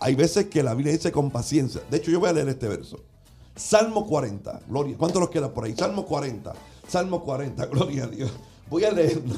[0.00, 1.82] hay veces que la Biblia dice con paciencia.
[1.90, 3.00] De hecho, yo voy a leer este verso.
[3.54, 4.96] Salmo 40, gloria.
[4.98, 5.74] ¿Cuánto nos queda por ahí?
[5.76, 6.52] Salmo 40,
[6.88, 8.32] Salmo 40, gloria a Dios.
[8.68, 9.36] Voy a leerlo,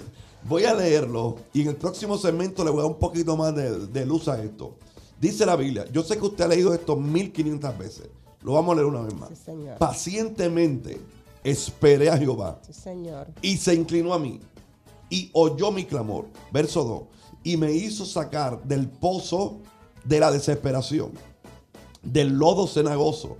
[0.48, 3.54] voy a leerlo y en el próximo segmento le voy a dar un poquito más
[3.54, 4.76] de luz a esto.
[5.20, 8.08] Dice la Biblia, yo sé que usted ha leído esto 1500 veces.
[8.42, 9.28] Lo vamos a leer una vez más.
[9.30, 9.78] Sí, señor.
[9.78, 11.00] Pacientemente
[11.42, 13.28] esperé a Jehová Sí, señor.
[13.42, 14.40] y se inclinó a mí
[15.10, 16.26] y oyó mi clamor.
[16.52, 17.02] Verso 2.
[17.44, 19.58] Y me hizo sacar del pozo
[20.04, 21.12] de la desesperación,
[22.02, 23.36] del lodo cenagoso.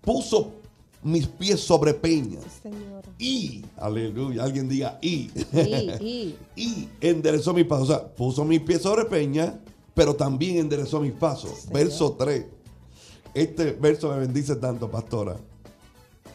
[0.00, 0.52] Puso
[1.02, 2.42] mis pies sobre peñas.
[2.62, 2.70] Sí.
[3.18, 5.30] Y, aleluya, alguien diga y.
[5.52, 6.38] Y, y.
[6.56, 7.90] y enderezó mis pasos.
[7.90, 9.60] O sea, puso mis pies sobre peña,
[9.94, 11.66] pero también enderezó mis pasos.
[11.72, 12.46] Verso 3.
[13.32, 15.36] Este verso me bendice tanto, pastora.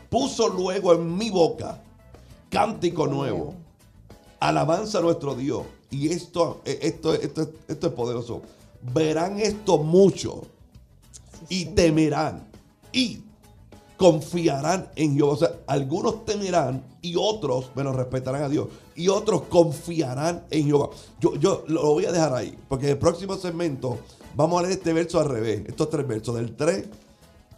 [0.10, 1.82] Puso luego en mi boca
[2.50, 3.54] cántico nuevo.
[4.40, 5.64] Alabanza a nuestro Dios.
[5.92, 8.42] Y esto, eh, esto, esto, esto es poderoso.
[8.94, 10.44] Verán esto mucho
[11.50, 12.48] y temerán.
[12.92, 13.22] Y
[14.00, 15.34] confiarán en Jehová.
[15.34, 18.70] O sea, algunos temerán y otros, bueno, respetarán a Dios.
[18.96, 20.90] Y otros confiarán en Jehová.
[21.20, 24.00] Yo, yo lo voy a dejar ahí, porque en el próximo segmento
[24.36, 26.86] vamos a leer este verso al revés, estos tres versos, del 3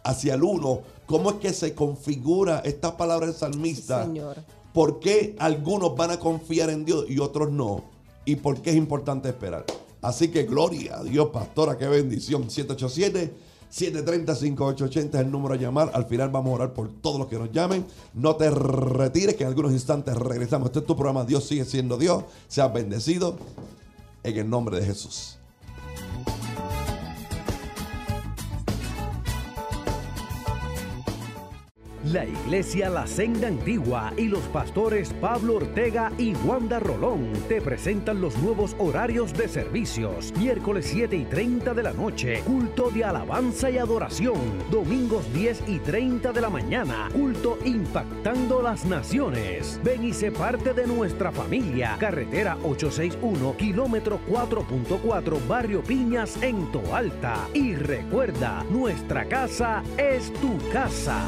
[0.02, 0.80] hacia el 1.
[1.06, 4.04] ¿Cómo es que se configura esta palabra del salmista?
[4.04, 4.38] Señor.
[4.74, 7.84] ¿Por qué algunos van a confiar en Dios y otros no?
[8.24, 9.64] ¿Y por qué es importante esperar?
[10.00, 12.50] Así que gloria a Dios, pastora, qué bendición.
[13.72, 15.90] 787-730-5880 es el número a llamar.
[15.94, 17.84] Al final vamos a orar por todos los que nos llamen.
[18.14, 20.66] No te retires, que en algunos instantes regresamos.
[20.66, 22.24] Este es tu programa, Dios sigue siendo Dios.
[22.48, 23.36] Seas bendecido
[24.22, 25.38] en el nombre de Jesús.
[32.12, 38.20] La Iglesia La Senda Antigua y los pastores Pablo Ortega y Wanda Rolón te presentan
[38.20, 40.30] los nuevos horarios de servicios.
[40.36, 44.36] Miércoles 7 y 30 de la noche, culto de alabanza y adoración.
[44.70, 49.80] Domingos 10 y 30 de la mañana, culto impactando las naciones.
[49.82, 51.96] Ven y sé parte de nuestra familia.
[51.98, 57.48] Carretera 861, kilómetro 4.4, Barrio Piñas en Toalta.
[57.54, 61.22] Y recuerda, nuestra casa es tu casa.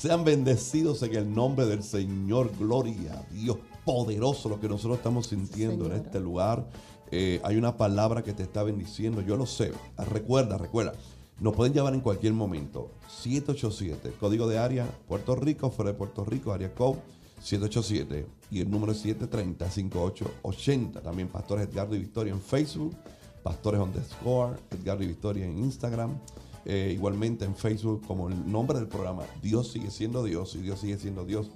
[0.00, 2.50] Sean bendecidos en el nombre del Señor.
[2.58, 6.66] Gloria a Dios poderoso lo que nosotros estamos sintiendo en este lugar.
[7.10, 9.20] Eh, hay una palabra que te está bendiciendo.
[9.20, 9.72] Yo lo sé.
[9.98, 10.94] Recuerda, recuerda.
[11.38, 12.92] Nos pueden llamar en cualquier momento.
[13.08, 16.96] 787, código de área Puerto Rico, fuera de Puerto Rico, área code
[17.42, 21.02] 787 y el número es 730-5880.
[21.02, 22.96] También Pastores Edgardo y Victoria en Facebook,
[23.42, 26.18] Pastores underscore, Edgardo y Victoria en Instagram.
[26.66, 30.80] Eh, igualmente en Facebook como el nombre del programa, Dios sigue siendo Dios y Dios
[30.80, 31.50] sigue siendo Dios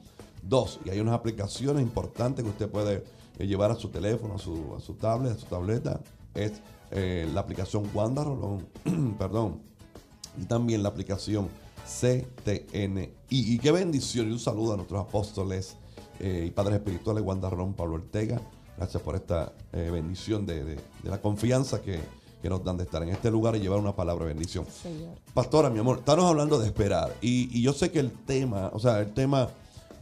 [0.45, 0.81] 2.
[0.87, 3.05] Y hay unas aplicaciones importantes que usted puede
[3.39, 6.01] eh, llevar a su teléfono, a su, a su tablet, a su tableta.
[6.35, 6.53] Es
[6.91, 8.67] eh, la aplicación Wanda Rolón,
[9.19, 9.61] perdón,
[10.41, 11.49] y también la aplicación
[11.87, 13.11] CTNI.
[13.29, 15.77] Y qué bendición y un saludo a nuestros apóstoles
[16.21, 18.41] y padres espirituales, Wanda Rolón, Pablo Ortega.
[18.77, 22.01] Gracias por esta bendición de- de la confianza que,
[22.45, 24.67] que nos dan de estar en este lugar y llevar una palabra de bendición.
[24.67, 25.15] Señor.
[25.33, 27.17] Pastora, mi amor, estamos hablando de esperar.
[27.23, 29.49] Y, y yo sé que el tema, o sea, el tema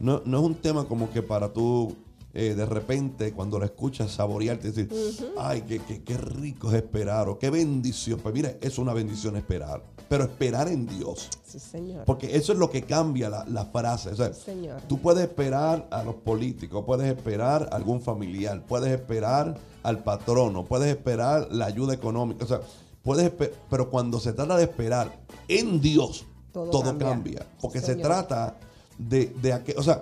[0.01, 1.95] no, no es un tema como que para tú
[2.33, 4.89] eh, de repente cuando lo escuchas saborearte y decir,
[5.37, 8.19] ay, qué, qué- qué rico es esperar o qué bendición.
[8.19, 11.29] Pues mira, es una bendición esperar, pero esperar en Dios.
[11.45, 12.05] Sí, Señor.
[12.05, 14.09] Porque eso es lo que cambia la, la frase.
[14.09, 14.81] O sea, Señor.
[14.87, 20.65] tú puedes esperar a los políticos, puedes esperar a algún familiar, puedes esperar al patrono,
[20.65, 22.45] puedes esperar la ayuda económica.
[22.45, 22.61] O sea,
[23.03, 23.31] puedes
[23.69, 27.07] pero cuando se trata de esperar en Dios, Todo todo, cambia.
[27.09, 27.47] cambia.
[27.61, 28.55] Porque Sí, se trata
[28.97, 30.01] de, de aquel- o sea,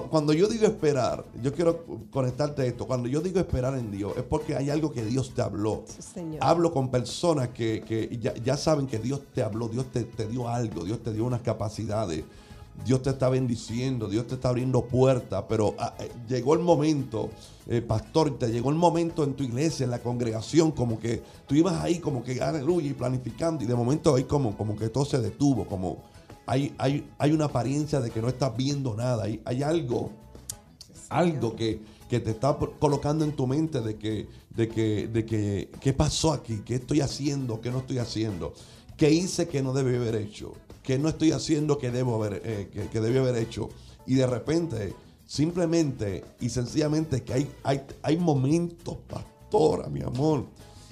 [0.00, 2.86] cu- cuando yo digo esperar, yo quiero conectarte a esto.
[2.86, 5.82] Cuando yo digo esperar en Dios, es porque hay algo que Dios te habló.
[5.86, 6.38] Sí, Señor.
[6.40, 10.26] Hablo con personas que, que ya, ya saben que Dios te habló, Dios te, te
[10.26, 12.24] dio algo, Dios te dio unas capacidades,
[12.86, 17.28] Dios te está bendiciendo, Dios te está abriendo puertas, pero ah, eh, llegó el momento,
[17.68, 21.54] eh, pastor, te llegó el momento en tu iglesia, en la congregación, como que tú
[21.54, 25.04] ibas ahí como que aleluya y planificando y de momento ahí como, como que todo
[25.04, 25.98] se detuvo, como
[26.52, 30.10] hay, hay, hay una apariencia de que no estás viendo nada, hay, hay algo
[31.08, 35.70] algo que, que te está colocando en tu mente de que, de que, de que,
[35.80, 36.62] ¿qué pasó aquí?
[36.64, 37.60] ¿Qué estoy haciendo?
[37.60, 38.54] ¿Qué no estoy haciendo?
[38.96, 40.52] ¿Qué hice que no debí haber hecho?
[40.82, 43.68] ¿Qué no estoy haciendo que debo haber, eh, que, debí haber hecho?
[44.06, 44.94] Y de repente,
[45.26, 50.46] simplemente y sencillamente que hay, hay, hay momentos, pastora, mi amor,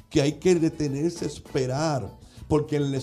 [0.08, 2.10] que hay que detenerse a esperar,
[2.48, 2.98] porque en la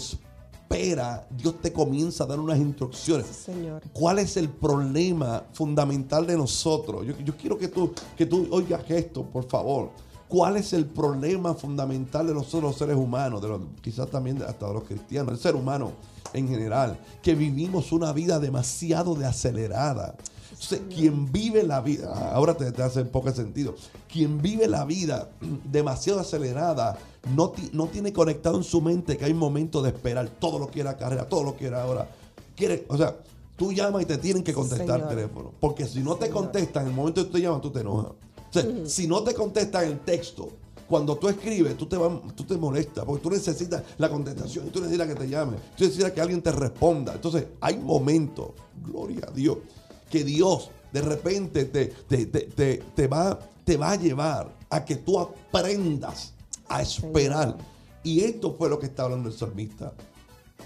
[1.32, 3.26] Dios te comienza a dar unas instrucciones.
[3.28, 3.82] Sí, Señor.
[3.94, 7.06] ¿Cuál es el problema fundamental de nosotros?
[7.06, 9.90] Yo, yo quiero que tú, que tú oigas esto, por favor.
[10.28, 13.42] ¿Cuál es el problema fundamental de nosotros los seres humanos?
[13.42, 15.94] De los, quizás también hasta de los cristianos, el ser humano
[16.34, 20.16] en general, que vivimos una vida demasiado de acelerada.
[20.60, 23.76] Entonces, quien vive la vida, ahora te, te hace poco sentido,
[24.12, 25.30] quien vive la vida
[25.72, 26.98] demasiado acelerada,
[27.36, 30.68] no, ti- no tiene conectado en su mente que hay momentos de esperar, todo lo
[30.68, 32.10] quiere a carrera, todo lo quiere ahora.
[32.56, 33.16] Quiere, o sea,
[33.56, 35.02] tú llamas y te tienen que contestar Señor.
[35.12, 35.52] el teléfono.
[35.60, 36.42] Porque si no te Señor.
[36.44, 38.12] contestan en el momento que tú te llamas, tú te enojas.
[38.12, 40.50] O sea, si no te contestan el texto,
[40.88, 44.70] cuando tú escribes, tú te, vas- tú te molestas, porque tú necesitas la contestación, y
[44.72, 47.14] tú necesitas que te llame, tú necesitas que alguien te responda.
[47.14, 48.52] Entonces, hay momentos,
[48.84, 49.58] gloria a Dios,
[50.10, 54.84] que Dios de repente te, te, te, te- te va, te va a llevar a
[54.86, 56.34] que tú aprendas
[56.70, 57.58] a esperar.
[58.04, 59.94] Y esto fue lo que está hablando el salmista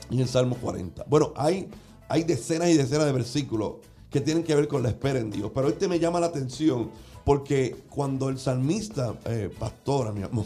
[0.09, 1.05] en el Salmo 40.
[1.07, 1.69] Bueno, hay,
[2.07, 3.73] hay decenas y decenas de versículos
[4.09, 5.51] que tienen que ver con la espera en Dios.
[5.53, 6.91] Pero este me llama la atención
[7.25, 10.45] porque cuando el salmista, eh, pastora, mi amor,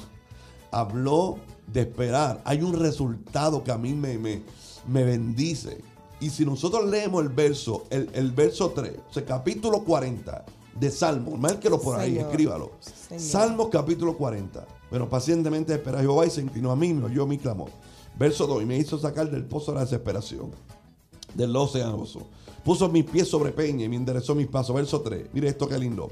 [0.72, 4.42] habló de esperar, hay un resultado que a mí me, me,
[4.88, 5.82] me bendice.
[6.20, 10.46] Y si nosotros leemos el verso, el, el verso 3, o sea, capítulo 40
[10.80, 12.30] de Salmos, márquelo por ahí, Señor.
[12.30, 12.72] escríbalo.
[12.80, 13.22] Señor.
[13.22, 14.66] Salmos capítulo 40.
[14.90, 17.70] Pero pacientemente espera Jehová y se inclinó a mí, me oyó mi clamor.
[18.18, 20.52] Verso 2, y me hizo sacar del pozo de la desesperación,
[21.34, 22.04] del océano.
[22.64, 24.76] Puso mis pies sobre peña y me enderezó mis pasos.
[24.76, 26.10] Verso 3, mire esto qué lindo.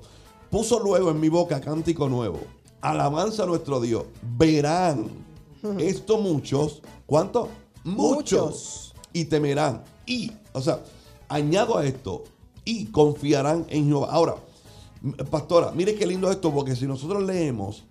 [0.49, 2.39] Puso luego en mi boca cántico nuevo.
[2.81, 4.03] Alabanza a nuestro Dios.
[4.37, 5.07] Verán
[5.79, 6.81] esto muchos.
[7.05, 7.47] ¿Cuántos?
[7.83, 8.93] Muchos.
[9.13, 9.83] Y temerán.
[10.05, 10.79] Y, o sea,
[11.29, 12.23] añado a esto.
[12.65, 14.09] Y confiarán en Jehová.
[14.11, 14.35] Ahora,
[15.29, 17.83] pastora, mire qué lindo esto, porque si nosotros leemos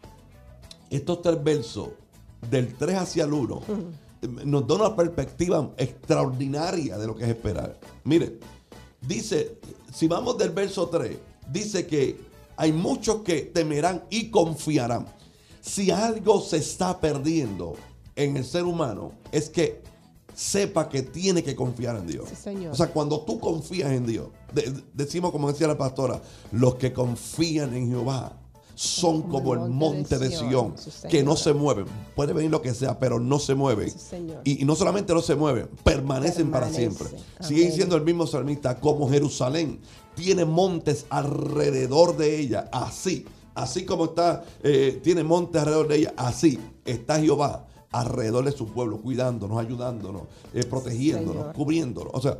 [0.90, 1.88] estos tres versos
[2.50, 3.62] del 3 hacia el 1
[4.44, 7.78] nos da una perspectiva extraordinaria de lo que es esperar.
[8.04, 8.38] Mire,
[9.00, 9.58] dice,
[9.92, 11.16] si vamos del verso 3,
[11.50, 12.18] dice que
[12.56, 15.06] hay muchos que temerán y confiarán.
[15.60, 17.74] Si algo se está perdiendo
[18.14, 19.80] en el ser humano, es que
[20.34, 22.28] sepa que tiene que confiar en Dios.
[22.28, 22.72] Sí, señor.
[22.72, 26.20] O sea, cuando tú confías en Dios, de- decimos como decía la pastora,
[26.52, 28.38] los que confían en Jehová
[28.74, 30.74] son como, el monte de Sión,
[31.10, 31.84] que no se mueven.
[32.16, 33.92] Puede venir lo que sea, pero no se mueven.
[34.44, 37.08] Y, y no solamente no se mueven, permanecen para siempre.
[37.08, 37.22] Amén.
[37.40, 39.78] Sigue diciendo el mismo salmista, como Jerusalén
[40.14, 46.14] tiene montes alrededor de ella, así, así como está, eh, tiene montes alrededor de ella,
[46.16, 50.22] así está Jehová alrededor de su pueblo, cuidándonos, ayudándonos,
[50.54, 51.54] eh, protegiéndonos, Señor.
[51.54, 52.12] cubriéndonos.
[52.14, 52.38] O sea,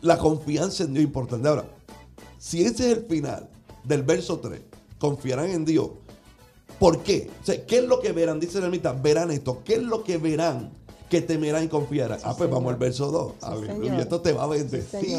[0.00, 1.48] la confianza en Dios es importante.
[1.48, 1.64] Ahora,
[2.38, 3.48] si ese es el final
[3.84, 4.60] del verso 3,
[4.98, 5.90] confiarán en Dios.
[6.78, 7.30] ¿Por qué?
[7.40, 8.40] O sea, ¿qué es lo que verán?
[8.40, 9.62] Dice la ermita, verán esto.
[9.64, 10.72] ¿Qué es lo que verán
[11.08, 12.18] que temerán y confiarán?
[12.24, 12.50] ah, pues señor.
[12.50, 13.32] vamos al verso 2.
[13.60, 14.00] Sí, señor.
[14.00, 15.00] esto te va a bendecir.
[15.00, 15.14] Sí,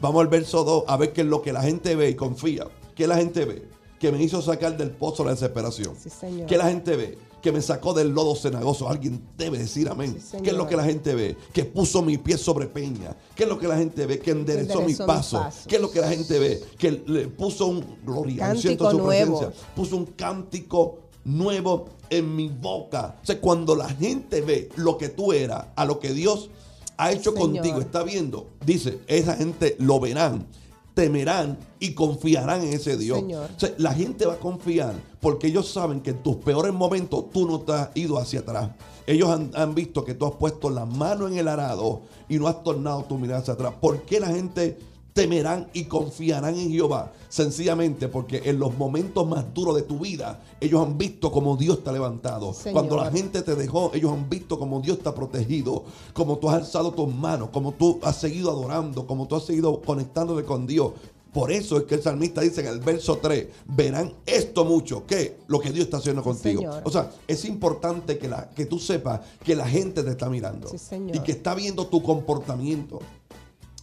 [0.00, 2.66] vamos al verso 2 a ver qué es lo que la gente ve y confía.
[2.94, 3.66] ¿Qué la gente ve?
[3.98, 5.96] Que me hizo sacar del pozo la desesperación.
[5.98, 6.46] Sí, señor.
[6.46, 7.18] ¿Qué la gente ve?
[7.44, 8.88] Que me sacó del lodo cenagoso.
[8.88, 10.18] Alguien debe decir amén.
[10.18, 11.36] Sí, ¿Qué es lo que la gente ve?
[11.52, 13.14] Que puso mi pie sobre peña.
[13.34, 14.18] ¿Qué es lo que la gente ve?
[14.18, 15.40] Que enderezó, enderezó mis pasos.
[15.42, 15.66] pasos.
[15.68, 16.64] ¿Qué es lo que la gente ve?
[16.78, 18.46] Que le puso un gloria.
[18.46, 19.38] Cántico siento su nuevo.
[19.40, 19.66] presencia.
[19.76, 23.16] Puso un cántico nuevo en mi boca.
[23.22, 26.48] O sea, cuando la gente ve lo que tú eras, a lo que Dios
[26.96, 27.52] ha hecho Señor.
[27.52, 30.46] contigo, está viendo, dice, esa gente lo verán,
[30.94, 33.18] temerán y confiarán en ese Dios.
[33.18, 33.50] Señor.
[33.56, 37.30] O sea, la gente va a confiar porque ellos saben que en tus peores momentos
[37.30, 38.70] tú no te has ido hacia atrás.
[39.06, 42.46] Ellos han, han visto que tú has puesto la mano en el arado y no
[42.46, 43.74] has tornado tu mirada hacia atrás.
[43.80, 44.78] ¿Por qué la gente
[45.14, 47.12] temerán y confiarán en Jehová?
[47.28, 51.82] Sencillamente porque en los momentos más duros de tu vida, ellos han visto como Dios
[51.82, 52.52] te ha levantado.
[52.52, 52.74] Señor.
[52.74, 56.50] Cuando la gente te dejó, ellos han visto como Dios te ha protegido, como tú
[56.50, 60.66] has alzado tus manos, como tú has seguido adorando, como tú has seguido conectándote con
[60.66, 60.92] Dios.
[61.32, 65.38] Por eso es que el salmista dice en el verso 3, verán esto mucho, que
[65.48, 66.60] lo que Dios está haciendo contigo.
[66.60, 66.82] Señor.
[66.84, 70.68] O sea, es importante que, la, que tú sepas que la gente te está mirando
[70.68, 71.16] Sí, señor.
[71.16, 73.00] y que está viendo tu comportamiento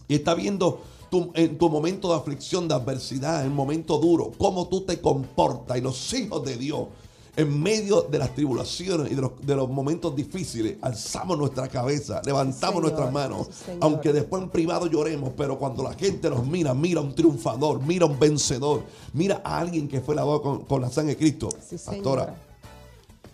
[0.08, 0.80] y está viendo
[1.12, 5.76] tu- en tu momento de aflicción, de adversidad, en momento duro, cómo tú te comportas
[5.76, 6.86] y los hijos de Dios.
[7.36, 12.20] En medio de las tribulaciones y de los, de los momentos difíciles, alzamos nuestra cabeza,
[12.26, 12.82] levantamos Señor.
[12.82, 13.48] nuestras manos,
[13.80, 17.80] aunque después en privado lloremos, pero cuando la gente nos mira, mira a un triunfador,
[17.82, 18.82] mira a un vencedor,
[19.14, 21.48] mira a alguien que fue lavado con, con la sangre de Cristo.
[21.66, 22.34] Sí, Pastora,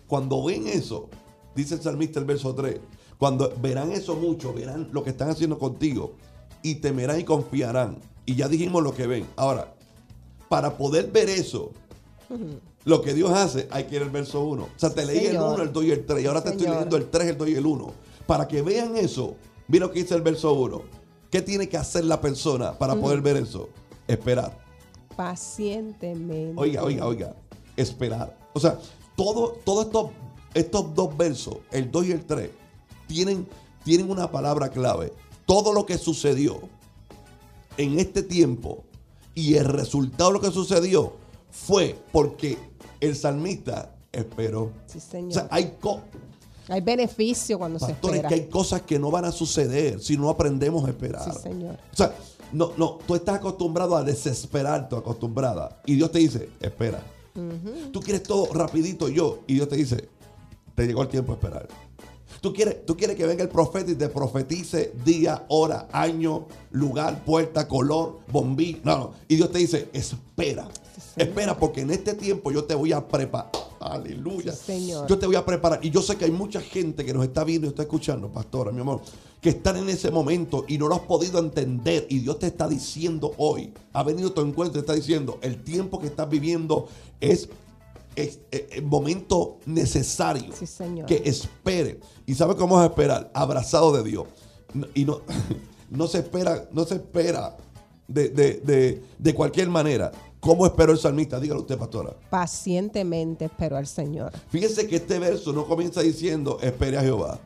[0.07, 1.07] cuando ven eso,
[1.55, 2.79] dice el salmista el verso 3,
[3.17, 6.11] cuando verán eso mucho, verán lo que están haciendo contigo
[6.61, 7.97] y temerán y confiarán.
[8.25, 9.25] Y ya dijimos lo que ven.
[9.35, 9.73] Ahora,
[10.49, 11.71] para poder ver eso,
[12.85, 14.63] lo que Dios hace, hay que ir al verso 1.
[14.63, 15.55] O sea, te leí el Señor.
[15.55, 16.23] 1, el 2 y el 3.
[16.23, 17.93] Y ahora te estoy leyendo el 3, el 2 y el 1.
[18.25, 19.35] Para que vean eso,
[19.67, 20.81] mira lo que dice el verso 1.
[21.31, 23.69] ¿Qué tiene que hacer la persona para poder ver eso?
[24.07, 24.57] Esperar.
[25.15, 26.53] Pacientemente.
[26.55, 27.35] Oiga, oiga, oiga.
[27.75, 28.35] Esperar.
[28.53, 28.79] O sea,
[29.15, 30.09] todo, todos estos,
[30.53, 32.49] estos dos versos, el 2 y el 3,
[33.07, 33.47] tienen,
[33.83, 35.13] tienen una palabra clave.
[35.49, 36.59] Todo lo que sucedió
[37.77, 38.83] en este tiempo
[39.33, 41.13] y el resultado de lo que sucedió
[41.49, 42.59] fue porque
[42.99, 44.71] el salmista esperó.
[44.85, 45.31] Sí, señor.
[45.31, 46.01] O sea, hay, co-
[46.67, 48.27] Hay beneficio cuando se espera.
[48.29, 51.23] que hay cosas que no van a suceder si no aprendemos a esperar.
[51.33, 51.79] Sí, señor.
[51.93, 52.13] O sea,
[52.53, 55.81] no, no, tú estás acostumbrado a desesperarte, acostumbrada.
[55.87, 57.01] Y Dios te dice, espera.
[57.91, 59.39] Tú quieres todo rapidito yo.
[59.47, 60.09] Y Dios te dice,
[60.75, 61.67] te llegó el tiempo de esperar.
[62.41, 67.23] Tú quieres, tú quieres que venga el profeta y te profetice día, hora, año, lugar,
[67.25, 68.79] puerta, color, bombí.
[68.83, 69.13] No, no.
[69.27, 70.69] Y Dios te dice, espera.
[70.95, 73.51] Sí, Espera, porque en este tiempo yo te voy a preparar.
[73.79, 74.51] Aleluya.
[74.53, 75.07] Sí, Señor.
[75.07, 75.79] Yo te voy a preparar.
[75.83, 78.71] Y yo sé que hay mucha gente que nos está viendo y está escuchando, pastora,
[78.71, 79.01] mi amor,
[79.41, 82.05] que están en ese momento y no lo has podido entender.
[82.09, 85.99] Y Dios te está diciendo hoy, ha venido tu encuentro, te está diciendo, el tiempo
[85.99, 86.87] que estás viviendo
[87.21, 87.49] es
[88.15, 91.05] es eh, el momento necesario Sí, Señor.
[91.05, 91.99] que espere.
[92.25, 93.31] ¿Y sabe cómo vas a esperar?
[93.33, 94.25] Abrazado de Dios.
[94.73, 95.21] No- y no,
[95.89, 97.55] no se espera, no se espera
[98.07, 100.11] de, de- de- de cualquier manera.
[100.39, 101.39] ¿Cómo esperó el salmista?
[101.39, 102.15] Dígalo usted, pastora.
[102.29, 104.31] Pacientemente espero al Señor.
[104.49, 107.39] Fíjese que este verso no comienza diciendo espere a Jehová,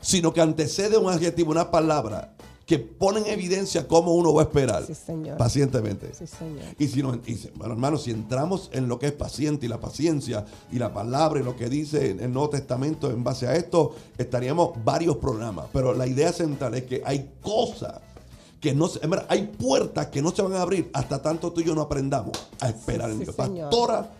[0.00, 2.34] sino que antecede un adjetivo, una palabra
[2.66, 5.36] que pone en evidencia cómo uno va a esperar Sí, Señor.
[5.36, 6.12] pacientemente.
[6.12, 6.64] Sí, Señor.
[6.78, 9.78] Y si no, y bueno, hermanos, si entramos en lo que es paciente y la
[9.78, 13.54] paciencia y la palabra y lo que dice en el Nuevo Testamento en base a
[13.54, 15.66] esto, estaríamos varios programas.
[15.72, 18.00] Pero la idea central es que hay cosas
[18.60, 21.60] que no se, verdad, hay puertas que no se van a abrir hasta tanto tú
[21.60, 23.36] y yo no aprendamos a esperar en Dios.
[23.36, 24.10] Pastora,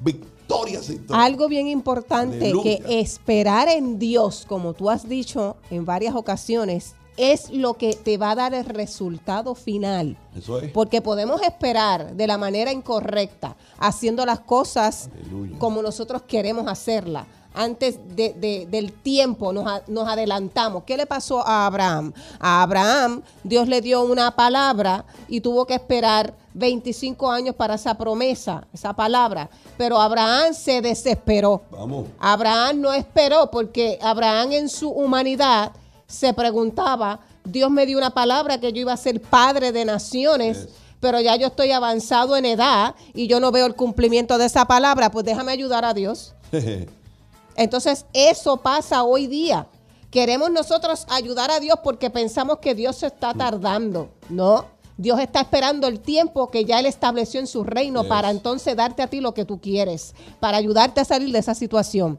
[0.00, 0.80] victoria.
[1.10, 2.78] Algo bien importante Aleluya.
[2.78, 8.16] que esperar en Dios, como tú has dicho en varias ocasiones, es lo que te
[8.16, 10.16] va a dar el resultado final.
[10.36, 10.70] Eso es.
[10.72, 15.58] Porque podemos esperar de la manera incorrecta, haciendo las cosas Aleluya.
[15.58, 17.26] como nosotros queremos hacerlas.
[17.54, 20.84] Antes de- de- del tiempo nos, a- nos adelantamos.
[20.84, 22.12] ¿Qué le pasó a Abraham?
[22.38, 27.94] A Abraham Dios le dio una palabra y tuvo que esperar 25 años para esa
[27.96, 29.48] promesa, esa palabra.
[29.76, 31.62] Pero Abraham se desesperó.
[31.72, 32.06] Vamos.
[32.20, 35.72] Abraham no esperó porque Abraham en su humanidad
[36.08, 40.64] se preguntaba, Dios me dio una palabra que yo iba a ser padre de naciones,
[40.64, 40.74] Yes.
[41.00, 44.64] pero ya yo estoy avanzado en edad y yo no veo el cumplimiento de esa
[44.64, 46.34] palabra, pues déjame ayudar a Dios.
[47.56, 49.66] Entonces eso pasa hoy día.
[50.10, 54.08] Queremos nosotros ayudar a Dios porque pensamos que Dios se está tardando.
[54.30, 54.64] No,
[54.96, 58.08] Dios está esperando el tiempo que ya Él estableció en su reino Yes.
[58.08, 61.54] para entonces darte a ti lo que tú quieres, para ayudarte a salir de esa
[61.54, 62.18] situación.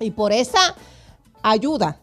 [0.00, 0.74] Y por esa
[1.42, 2.00] ayuda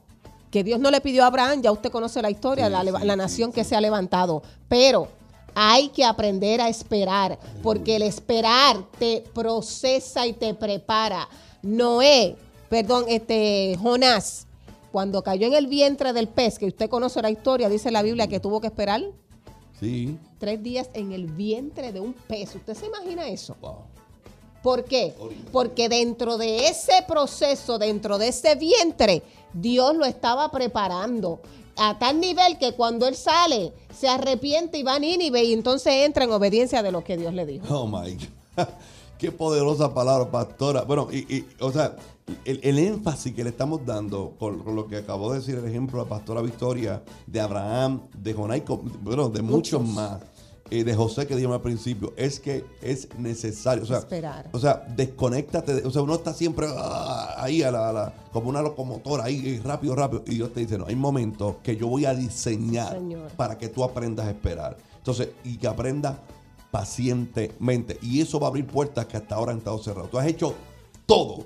[0.57, 3.05] que Dios no le pidió a Abraham, ya usted conoce la historia, Sí, la, sí,
[3.05, 3.55] la nación sí.
[3.55, 4.41] que se ha levantado.
[4.67, 5.07] Pero
[5.53, 11.29] hay que aprender a esperar, porque el esperar te procesa y te prepara.
[11.61, 12.35] Noé,
[12.69, 14.47] perdón, este Jonás,
[14.91, 18.27] cuando cayó en el vientre del pez, que usted conoce la historia, dice la Biblia
[18.27, 19.03] que tuvo que esperar
[19.79, 20.17] Sí.
[20.39, 22.55] tres días en el vientre de un pez.
[22.55, 23.55] ¿Usted se imagina eso?
[23.61, 23.75] Wow.
[24.63, 25.13] ¿Por qué?
[25.51, 31.39] Porque dentro de ese proceso, dentro de ese vientre, Dios lo estaba preparando
[31.77, 35.93] a tal nivel que cuando él sale, se arrepiente y va a Nínive y entonces
[36.05, 37.65] entra en obediencia de lo que Dios le dijo.
[37.73, 38.65] Oh my God.
[39.17, 40.83] Qué poderosa palabra, pastora.
[40.83, 41.95] Bueno, y, y, o sea,
[42.45, 45.65] el, el énfasis que le estamos dando con, con lo que acabó de decir el
[45.67, 49.95] ejemplo de la pastora Victoria, de Abraham, de Jonai, con- bueno, de muchos, Muchos.
[49.95, 50.19] más,
[50.71, 53.83] eh, de José que dijimos al principio, es que es necesario.
[53.83, 54.49] O sea, Esperar.
[54.51, 55.75] O sea, desconéctate.
[55.75, 59.25] de- o sea, uno está siempre ah, ahí a la, a la- como una locomotora,
[59.25, 60.23] ahí eh, rápido, rápido.
[60.27, 63.31] Y Dios te dice, no, hay momentos que yo voy a diseñar Señor.
[63.31, 64.77] para que tú aprendas a esperar.
[64.97, 66.15] Entonces, y que aprendas
[66.71, 67.97] pacientemente.
[68.01, 70.09] Y eso va a abrir puertas que hasta ahora han estado cerradas.
[70.11, 70.53] Tú has hecho
[71.05, 71.45] todo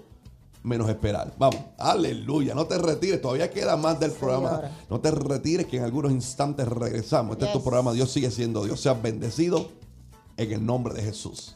[0.64, 1.34] menos esperar.
[1.38, 2.54] Vamos, aleluya.
[2.54, 4.50] No te retires, todavía queda más del programa.
[4.50, 4.72] Señora.
[4.90, 7.34] No te retires, que en algunos instantes regresamos.
[7.34, 7.94] Este es tu programa.
[7.94, 8.80] Dios sigue siendo Dios.
[8.80, 9.70] Seas bendecido
[10.38, 11.56] en el nombre de Jesús.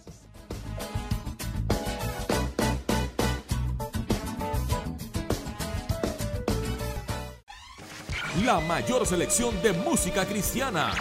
[8.44, 10.92] La mayor selección de música cristiana.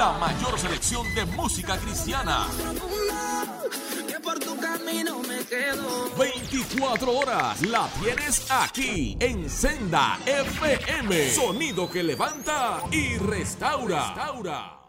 [0.00, 2.46] La mayor selección de música cristiana.
[4.08, 6.10] que por tu camino me quedo.
[6.18, 11.34] 24 horas la tienes aquí en Senda FM.
[11.34, 14.14] Sonido que levanta y restaura.
[14.14, 14.79] restaura.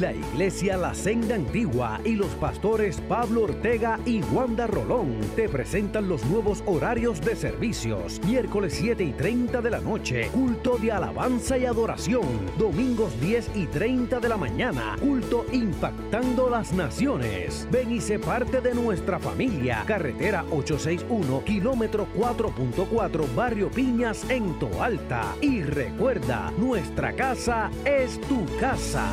[0.00, 6.08] La Iglesia La Senda Antigua y los pastores Pablo Ortega y Wanda Rolón te presentan
[6.08, 8.20] los nuevos horarios de servicios.
[8.26, 12.26] Miércoles 7 y 30 de la noche, culto de alabanza y adoración.
[12.58, 17.68] Domingos 10 y 30 de la mañana, culto impactando las naciones.
[17.70, 19.84] Ven y sé parte de nuestra familia.
[19.86, 25.36] Carretera 861, kilómetro 4.4, Barrio Piñas en Toalta.
[25.40, 29.06] Y recuerda, nuestra casa es tu casa.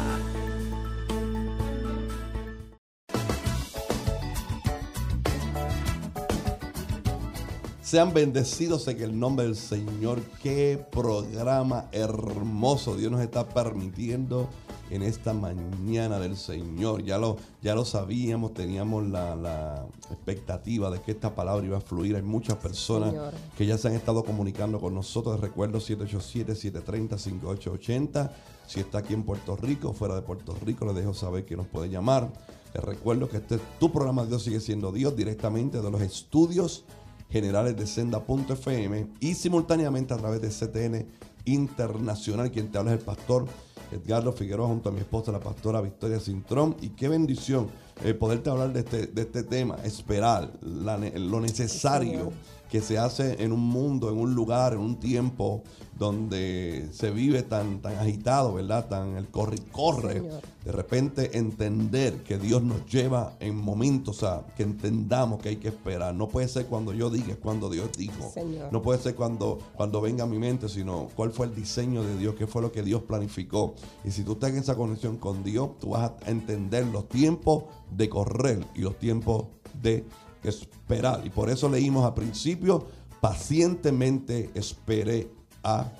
[7.91, 10.21] Sean bendecidos en el nombre del Señor.
[10.41, 14.47] Qué programa hermoso Dios nos está permitiendo
[14.89, 17.03] en esta mañana del Señor.
[17.03, 21.81] Ya lo, ya lo sabíamos, teníamos la, la expectativa de que esta palabra iba a
[21.81, 22.15] fluir.
[22.15, 23.33] Hay muchas personas Señor.
[23.57, 25.41] que ya se han estado comunicando con nosotros.
[25.41, 28.31] Recuerdo 787-730-5880.
[28.67, 31.67] Si está aquí en Puerto Rico, fuera de Puerto Rico, les dejo saber que nos
[31.67, 32.31] puede llamar.
[32.73, 36.85] Les recuerdo que este es tu programa Dios sigue siendo Dios directamente de los estudios
[37.31, 41.07] generales de Senda.fm y simultáneamente a través de CTN
[41.45, 42.51] Internacional.
[42.51, 43.45] Quien te habla es el pastor
[43.91, 46.75] Edgardo Figueroa junto a mi esposa, la pastora Victoria Cintrón.
[46.81, 47.69] Y qué bendición
[48.03, 52.31] eh, poderte hablar de este, de este tema, esperar lo necesario
[52.71, 55.61] que se hace en un mundo, en un lugar, en un tiempo
[55.99, 58.87] donde se vive tan, tan agitado, ¿verdad?
[58.87, 60.13] Tan el corre y corre.
[60.13, 60.41] Señor.
[60.63, 65.55] De repente entender que Dios nos lleva en momentos, o sea, que entendamos que hay
[65.57, 66.15] que esperar.
[66.15, 68.31] No puede ser cuando yo diga, es cuando Dios dijo.
[68.33, 68.71] Señor.
[68.71, 72.17] No puede ser cuando, cuando venga a mi mente, sino cuál fue el diseño de
[72.17, 73.75] Dios, qué fue lo que Dios planificó.
[74.05, 77.65] Y si tú estás en esa conexión con Dios, tú vas a entender los tiempos
[77.91, 79.47] de correr y los tiempos
[79.81, 80.05] de
[80.43, 81.21] esperar.
[81.25, 82.87] Y por eso leímos al principio,
[83.19, 85.29] pacientemente esperé
[85.63, 85.91] a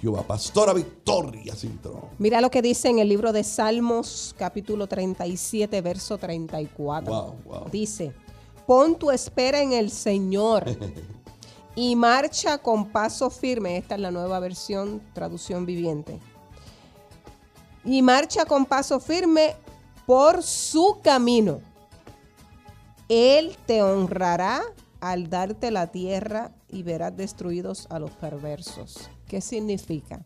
[0.00, 0.22] Jehová.
[0.22, 2.02] Pastora Victoria Cintrón.
[2.18, 7.12] Mira lo que dice en el libro de Salmos, capítulo 37, verso 34.
[7.12, 7.70] Wow, wow.
[7.70, 8.12] Dice,
[8.66, 10.64] pon tu espera en el Señor
[11.76, 13.76] y marcha con paso firme.
[13.78, 16.18] Esta es la nueva versión, traducción viviente.
[17.84, 19.54] Y marcha con paso firme
[20.06, 21.60] por su camino.
[23.08, 24.62] Él te honrará
[25.00, 29.08] al darte la tierra y verás destruidos a los perversos.
[29.28, 30.24] ¿Qué significa?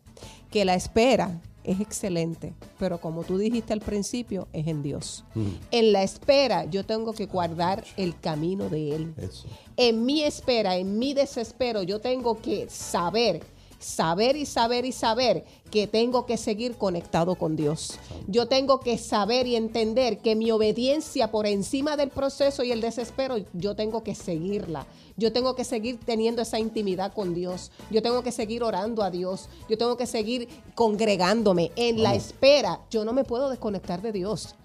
[0.49, 5.23] Que la espera es excelente, pero como tú dijiste al principio, es en Dios.
[5.69, 9.13] En la espera yo tengo que guardar el camino de Él.
[9.17, 9.47] Eso.
[9.77, 13.41] En mi espera, en mi desespero, yo tengo que saber,
[13.81, 17.99] saber y saber y saber que tengo que seguir conectado con Dios.
[18.27, 22.81] Yo tengo que saber y entender que mi obediencia por encima del proceso y el
[22.81, 24.85] desespero, yo tengo que seguirla.
[25.17, 27.71] Yo tengo que seguir teniendo esa intimidad con Dios.
[27.89, 29.49] Yo tengo que seguir orando a Dios.
[29.69, 31.71] Yo tengo que seguir congregándome.
[31.75, 34.55] En la espera, yo no me puedo desconectar de Dios.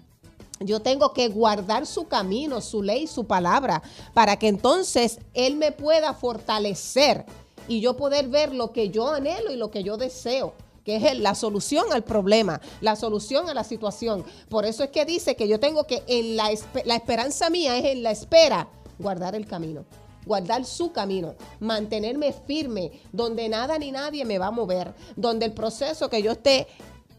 [0.59, 5.71] Yo tengo que guardar su camino, su ley, su palabra, para que entonces Él me
[5.71, 7.25] pueda fortalecer
[7.67, 10.53] y yo poder ver lo que yo anhelo y lo que yo deseo
[10.87, 14.23] que es la solución al problema, la solución a la situación.
[14.47, 16.49] Por eso es que dice que yo tengo que, en la,
[16.85, 19.83] la esperanza mía es en la espera, guardar el camino,
[20.25, 25.51] guardar su camino, mantenerme firme, donde nada ni nadie me va a mover, donde el
[25.51, 26.67] proceso que yo esté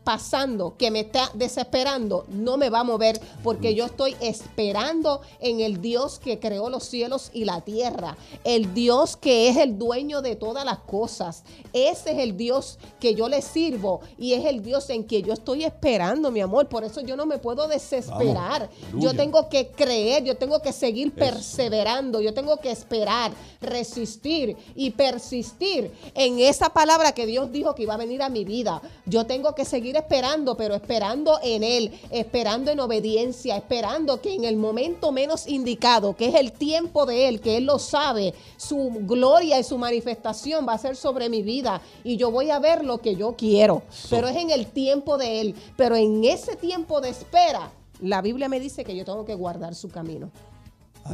[0.08, 5.60] pasando, que me está desesperando, no me va a mover porque yo estoy esperando en
[5.60, 10.22] el Dios que creó los cielos y la tierra, el Dios que es el dueño
[10.22, 11.44] de todas las cosas.
[11.74, 15.34] Ese es el Dios que yo le sirvo y es el Dios en que yo
[15.34, 16.70] estoy esperando, mi amor.
[16.70, 18.70] Por eso yo no me puedo desesperar.
[18.70, 24.56] Vamos, yo tengo que creer, yo tengo que seguir perseverando, yo tengo que esperar, resistir
[24.74, 28.80] y persistir en esa palabra que Dios dijo que iba a venir a mi vida.
[29.04, 34.44] Yo tengo que seguir esperando, pero esperando en Él, esperando en obediencia, esperando que en
[34.44, 38.90] el momento menos indicado, que es el tiempo de Él, que Él lo sabe, su
[39.02, 42.84] gloria y su manifestación va a ser sobre mi vida y yo voy a ver
[42.84, 43.82] lo que yo quiero.
[44.10, 45.54] Pero es en el tiempo de Él.
[45.76, 47.70] Pero en ese tiempo de espera,
[48.00, 50.30] la Biblia me dice que yo tengo que guardar su camino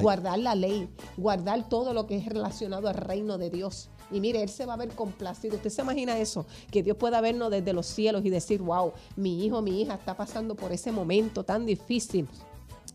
[0.00, 3.90] Guardar la ley, guardar todo lo que es relacionado al reino de Dios.
[4.10, 5.56] Y mire, Él se va a ver complacido.
[5.56, 6.46] ¿Usted se imagina eso?
[6.70, 10.16] Que Dios pueda vernos desde los cielos y decir, wow, mi hijo, mi hija está
[10.16, 12.28] pasando por ese momento tan difícil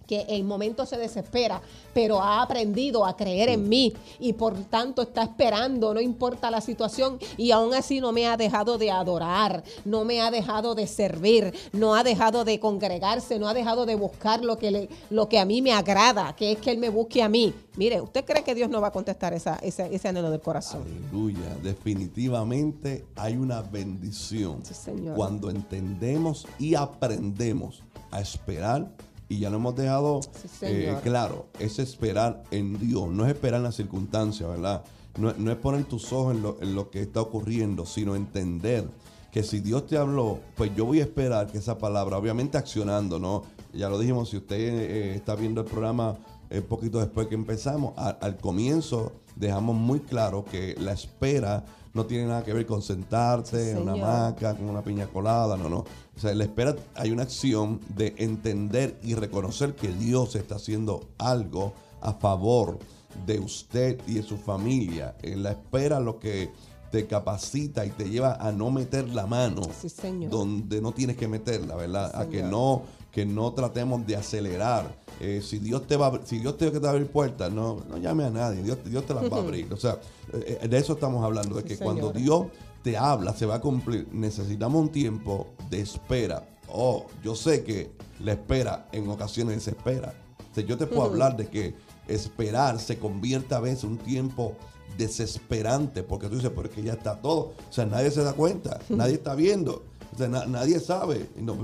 [0.10, 1.62] que en momento se desespera,
[1.94, 6.62] pero ha aprendido a creer en mí y por tanto está esperando, no importa la
[6.62, 10.88] situación, y aún así no me ha dejado de adorar, no me ha dejado de
[10.88, 15.30] servir, no ha dejado de congregarse, no ha dejado de buscar lo que, le- lo
[15.30, 17.54] que a mí me agrada, que es que Él me busque a mí.
[17.78, 20.82] Mire, ¿usted cree que Dios no va a contestar esa, esa- ese anhelo del corazón?
[20.82, 21.56] Aleluya.
[21.62, 25.16] Definitivamente hay una bendición Sí, Señor.
[25.16, 28.90] cuando entendemos y aprendemos a esperar.
[29.30, 33.60] Y ya lo hemos dejado Sí, eh, claro, es esperar en Dios, no es esperar
[33.60, 34.84] en las circunstancias, ¿verdad?
[35.18, 38.88] No, no es poner tus ojos en lo, en lo que está ocurriendo, sino entender
[39.32, 43.20] que si Dios te habló, pues yo voy a esperar que esa palabra, obviamente accionando,
[43.20, 43.44] ¿no?
[43.74, 46.18] Ya lo dijimos, si usted eh, está viendo el programa
[46.50, 51.64] un poquito después que empezamos, a- al comienzo dejamos muy claro que la espera
[51.94, 55.56] no tiene nada que ver con sentarte Sí, en una hamaca, con una piña colada,
[55.58, 55.86] no, no.
[56.20, 60.56] O sea, en la espera hay una acción de entender y reconocer que Dios está
[60.56, 62.78] haciendo algo a favor
[63.26, 65.16] de usted y de su familia.
[65.22, 66.52] En la espera lo que
[66.92, 69.88] te capacita y te lleva a no meter la mano Sí,
[70.30, 72.12] donde no tienes que meterla, ¿verdad?
[72.12, 72.82] Sí, a que no
[73.12, 74.96] que no tratemos de acelerar.
[75.20, 78.24] Eh, si Dios te va si Dios te va a abrir puertas, no, no llame
[78.24, 79.72] a nadie, Dios, Dios te las va a abrir.
[79.74, 80.00] O sea,
[80.34, 82.48] eh, de eso estamos hablando, de que cuando Dios
[82.84, 84.08] te habla, se va a cumplir.
[84.12, 86.48] Necesitamos un tiempo de espera.
[86.68, 87.92] Oh, yo sé que
[88.24, 90.14] la espera en ocasiones desespera.
[90.52, 91.76] O sea, yo te puedo hablar de que
[92.08, 94.56] esperar se convierte a veces en un tiempo
[94.98, 97.54] desesperante, porque tú dices, porque ya está todo.
[97.70, 99.84] O sea, nadie se da cuenta, nadie está viendo.
[100.14, 101.30] O sea, na- nadie sabe.
[101.38, 101.58] No-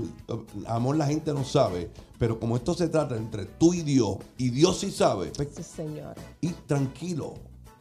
[0.66, 1.90] amor, la gente no sabe.
[2.18, 5.62] Pero como esto se trata entre tú y Dios, y Dios sí sabe, pues, Sí,
[5.62, 6.14] señor.
[6.40, 7.34] y tranquilo,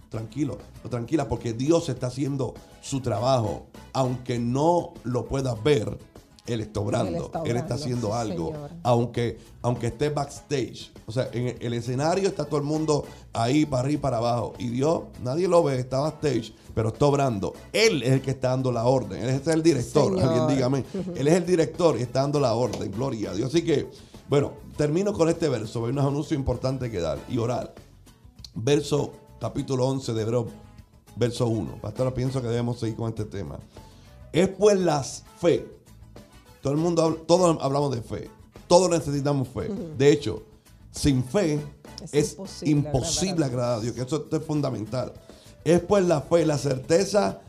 [0.10, 5.98] tranquilo, o tranquila, porque Dios está haciendo su trabajo, aunque no lo puedas ver,
[6.46, 8.70] Él está obrando, Él Él está, haciendo algo, señor.
[8.84, 13.82] aunque, aunque esté backstage, o sea, en el, escenario está todo el mundo ahí para
[13.82, 18.04] arriba y para abajo, y Dios, nadie lo ve, está backstage, pero está obrando, Él
[18.04, 20.24] es el que está dando la orden, Él es el director, Señor.
[20.24, 20.86] alguien dígame,
[21.16, 23.90] Él es el director y está dando la orden, gloria a Dios, así que,
[24.30, 27.74] bueno, termino con este verso, hay unos anuncios importantes que dar y orar
[28.56, 30.48] verso capítulo 11 de Hebreo,
[31.16, 31.82] verso 1.
[31.82, 33.60] Pastor, pienso que debemos seguir con este tema.
[34.32, 35.68] Es pues la fe.
[36.66, 38.28] Todo el mundo, habla- todos hablamos de fe.
[38.68, 39.70] Todos necesitamos fe.
[40.00, 40.42] De hecho,
[40.92, 41.60] sin fe
[42.02, 43.94] Es es, imposible imposible, agradar a Dios.
[43.94, 45.14] Que eso esto es fundamental.
[45.64, 47.40] Es pues la fe, la certeza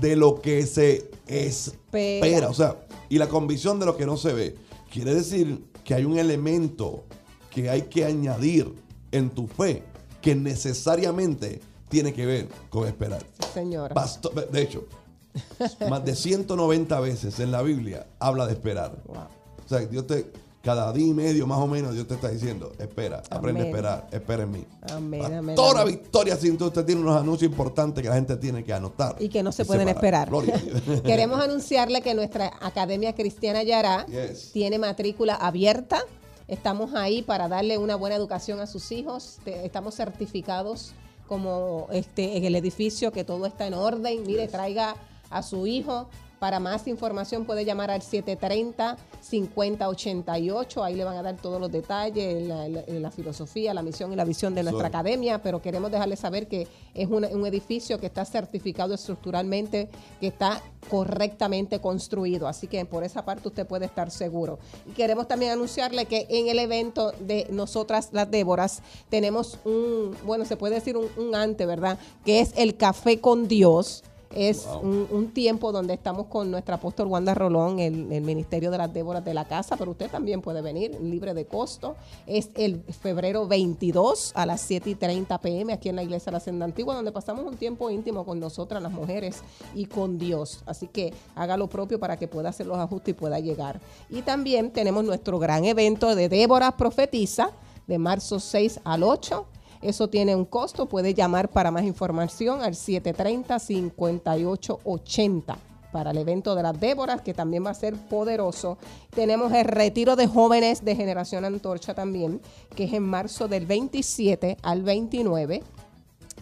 [0.00, 2.26] de lo que se espera.
[2.28, 2.48] Espera.
[2.48, 2.76] O sea,
[3.08, 4.56] y la convicción de lo que no se ve.
[4.88, 7.02] Quiere decir que hay un elemento
[7.50, 8.72] que hay que añadir
[9.10, 9.82] en tu fe
[10.22, 13.26] que necesariamente tiene que ver con esperar.
[13.40, 13.92] Sí, señor.
[13.94, 14.84] Pasto- de hecho,
[15.88, 18.96] más de 190 veces en la Biblia habla de esperar.
[19.06, 19.16] Wow.
[19.64, 20.30] O sea, Dios te,
[20.62, 24.08] cada día y medio más o menos, Dios te está diciendo, espera, aprende a esperar,
[24.10, 24.64] espera en mí.
[24.90, 25.94] Amén, amén, Toda amén.
[25.96, 29.16] victoria sin usted tiene unos anuncios importantes que la gente tiene que anotar.
[29.18, 30.28] Y que no se pueden separar.
[30.28, 31.02] esperar.
[31.04, 34.50] Queremos anunciarle que nuestra Academia Cristiana Yará Yes.
[34.52, 36.02] tiene matrícula abierta.
[36.48, 39.38] Estamos ahí para darle una buena educación a sus hijos.
[39.44, 40.92] Estamos certificados
[41.26, 44.22] como este en el edificio que todo está en orden.
[44.26, 44.96] Mire, traiga
[45.30, 46.08] a su hijo.
[46.38, 50.84] Para más información puede llamar al 730-5088.
[50.84, 54.16] Ahí le van a dar todos los detalles, la, la- la filosofía, la misión y
[54.16, 55.42] la visión de nuestra academia.
[55.42, 59.88] Pero queremos dejarle saber que es un edificio que está certificado estructuralmente,
[60.20, 62.46] que está correctamente construido.
[62.46, 64.60] Así que por esa parte usted puede estar seguro.
[64.86, 70.44] Y queremos también anunciarle que en el evento de nosotras las Déboras tenemos un, bueno,
[70.44, 71.98] se puede decir un, un ante, ¿verdad?
[72.24, 74.04] Que es el café con Dios.
[74.34, 74.80] Es Wow.
[74.80, 78.92] un, un tiempo donde estamos con nuestra apóstol Wanda Rolón, el, el Ministerio de las
[78.92, 81.96] Déboras de la Casa, pero usted también puede venir libre de costo.
[82.26, 86.32] Es el febrero 22 a las 7 y 30 pm aquí en la Iglesia de
[86.32, 89.42] la Senda Antigua, donde pasamos un tiempo íntimo con nosotras, las mujeres,
[89.74, 90.62] y con Dios.
[90.66, 93.80] Así que haga lo propio para que pueda hacer los ajustes y pueda llegar.
[94.10, 97.50] Y también tenemos nuestro gran evento de Débora Profetiza,
[97.86, 99.46] de marzo 6 al 8.
[99.82, 100.86] Eso tiene un costo.
[100.86, 105.56] Puede llamar para más información al 730-5880
[105.92, 108.78] para el evento de las Déboras, que también va a ser poderoso.
[109.14, 112.40] Tenemos el retiro de jóvenes de Generación Antorcha también,
[112.74, 115.62] que es en marzo del 27 al 29.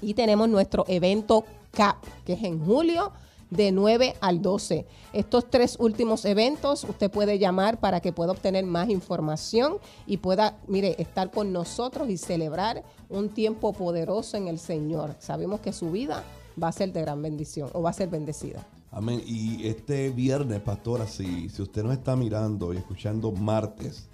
[0.03, 3.13] Y tenemos nuestro evento CAP, que es en julio
[3.51, 4.87] de 9 al 12.
[5.13, 10.59] Estos tres últimos eventos usted puede llamar para que pueda obtener más información y pueda,
[10.67, 15.15] mire, estar con nosotros y celebrar un tiempo poderoso en el Señor.
[15.21, 16.25] Sabemos que su vida
[16.61, 18.67] va a ser de gran bendición o va a ser bendecida.
[18.91, 19.23] Amén.
[19.27, 24.09] Y este viernes, pastora, si, si usted nos está mirando y escuchando martes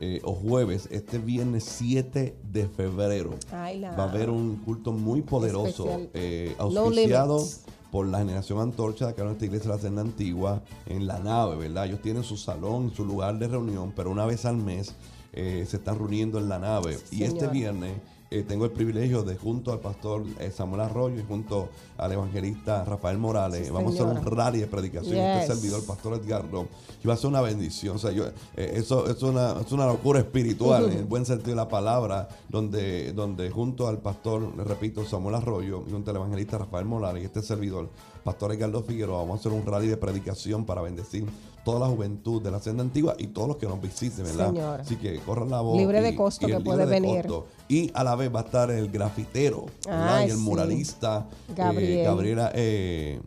[0.00, 4.92] eh, o jueves, este viernes 7 de febrero, Ay, la- va a haber un culto
[4.92, 7.44] muy poderoso, eh, auspiciado.
[7.90, 11.18] Por la generación Antorcha de acá en nuestra iglesia de la Senda Antigua, en la
[11.18, 11.86] nave, ¿verdad?
[11.86, 14.94] Ellos tienen su salón, su lugar de reunión, pero una vez al mes
[15.32, 16.98] eh, se están reuniendo en la nave.
[17.10, 17.94] y este viernes
[18.30, 22.84] eh, tengo el privilegio de junto al pastor eh, Samuel Arroyo y junto al evangelista
[22.84, 25.16] Rafael Morales, Sí, vamos a hacer un rally de predicación.
[25.16, 26.68] Este servidor, el pastor Edgardo,
[27.02, 27.96] y va a ser una bendición.
[27.96, 28.26] O sea, yo,
[28.56, 32.28] eh, eso es una, es una locura espiritual, en el buen sentido de la palabra,
[32.48, 37.22] donde, donde junto al pastor, le repito, Samuel Arroyo, y junto al evangelista Rafael Morales
[37.22, 37.88] y este servidor,
[38.24, 41.24] pastor Edgardo Figueroa, vamos a hacer un rally de predicación para bendecir
[41.68, 44.46] toda la juventud de la senda antigua y todos los que nos visiten, ¿verdad?
[44.46, 44.80] Señor.
[44.80, 45.76] Así que corran la voz.
[45.76, 47.26] Libre de costo que puede venir.
[47.26, 47.46] costo.
[47.68, 49.66] Y a la vez va a estar el grafitero.
[49.86, 50.42] Ay, y el sí.
[50.42, 51.98] muralista Gabriel.
[51.98, 53.20] eh, Gabriela eh,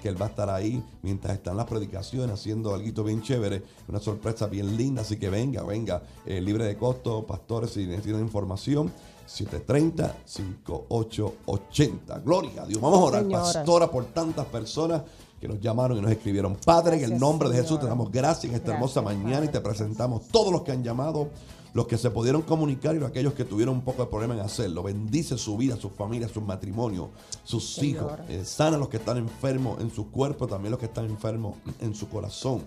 [0.00, 4.00] que él va a estar ahí mientras están las predicaciones haciendo algo bien chévere, una
[4.00, 8.90] sorpresa bien linda, así que venga, venga, eh, libre de costo, pastores, si necesitan información,
[9.28, 12.24] 730-5880.
[12.24, 12.80] Gloria a Dios.
[12.80, 13.42] Vamos a orar, Señora.
[13.42, 15.02] pastora, por tantas personas
[15.40, 16.56] que nos llamaron y nos escribieron.
[16.56, 19.44] Padre, en el Gracias, nombre de Jesús te damos gracias en esta Gracias, hermosa mañana
[19.44, 21.28] y te presentamos todos los que han llamado,
[21.74, 24.82] los que se pudieron comunicar y aquellos que tuvieron un poco de problema en hacerlo.
[24.82, 27.10] Bendice su vida, su familia, su matrimonio,
[27.44, 28.12] sus hijos.
[28.28, 31.54] Eh, sana a los que están enfermos en su cuerpo, también los que están enfermos
[31.80, 32.64] en su corazón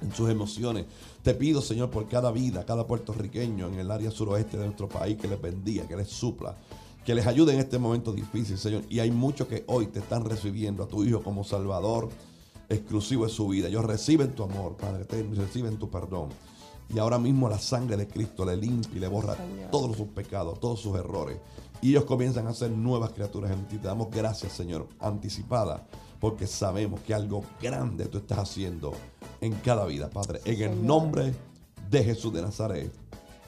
[0.00, 0.86] en sus emociones.
[1.22, 5.16] Te pido, Señor, por cada vida, cada puertorriqueño en el área suroeste de nuestro país,
[5.18, 6.56] que les bendiga, que les supla,
[7.04, 8.82] que les ayude en este momento difícil, Señor.
[8.88, 12.08] Y hay muchos que hoy te están recibiendo a tu Hijo como Salvador
[12.68, 13.68] exclusivo de su vida.
[13.68, 16.28] Ellos reciben tu amor, Padre, te reciben tu perdón.
[16.94, 19.70] Y ahora mismo la sangre de Cristo le limpia y le borra Señor.
[19.70, 21.38] todos sus pecados, todos sus errores.
[21.82, 23.76] Y ellos comienzan a ser nuevas criaturas en ti.
[23.78, 25.86] Te damos gracias, Señor, anticipada,
[26.18, 28.92] porque sabemos que algo grande tú estás haciendo
[29.40, 30.40] en cada vida, Padre.
[30.44, 31.34] En el nombre
[31.90, 32.92] de Jesús de Nazaret.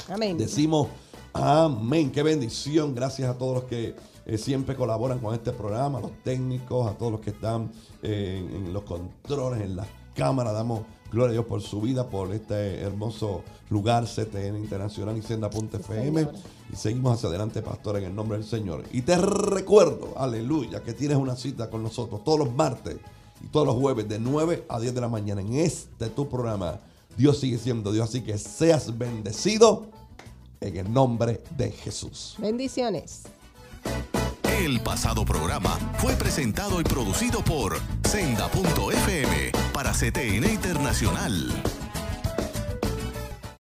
[0.09, 0.39] Amén.
[0.39, 0.89] Decimos
[1.33, 2.11] amén.
[2.11, 2.95] Qué bendición.
[2.95, 3.95] Gracias a todos los que
[4.27, 7.71] eh, siempre colaboran con este programa, a los técnicos, a todos los que están
[8.03, 10.53] eh, en, en los controles, en las cámaras.
[10.53, 16.21] Damos gloria a Dios por su vida, por este hermoso lugar, CTN Internacional y Senda.fm.
[16.21, 16.33] Señor.
[16.73, 18.85] Y seguimos hacia adelante, pastor, en el nombre del Señor.
[18.93, 22.99] Y te recuerdo, aleluya, que tienes una cita con nosotros todos los martes
[23.43, 26.81] y todos los jueves de 9 a 10 de la mañana en este tu programa.
[27.17, 29.87] Dios sigue siendo Dios, así que seas bendecido
[30.61, 32.37] en el nombre de Jesús.
[32.39, 33.23] Bendiciones.
[34.63, 41.51] El pasado programa fue presentado y producido por Senda.fm para CTN Internacional.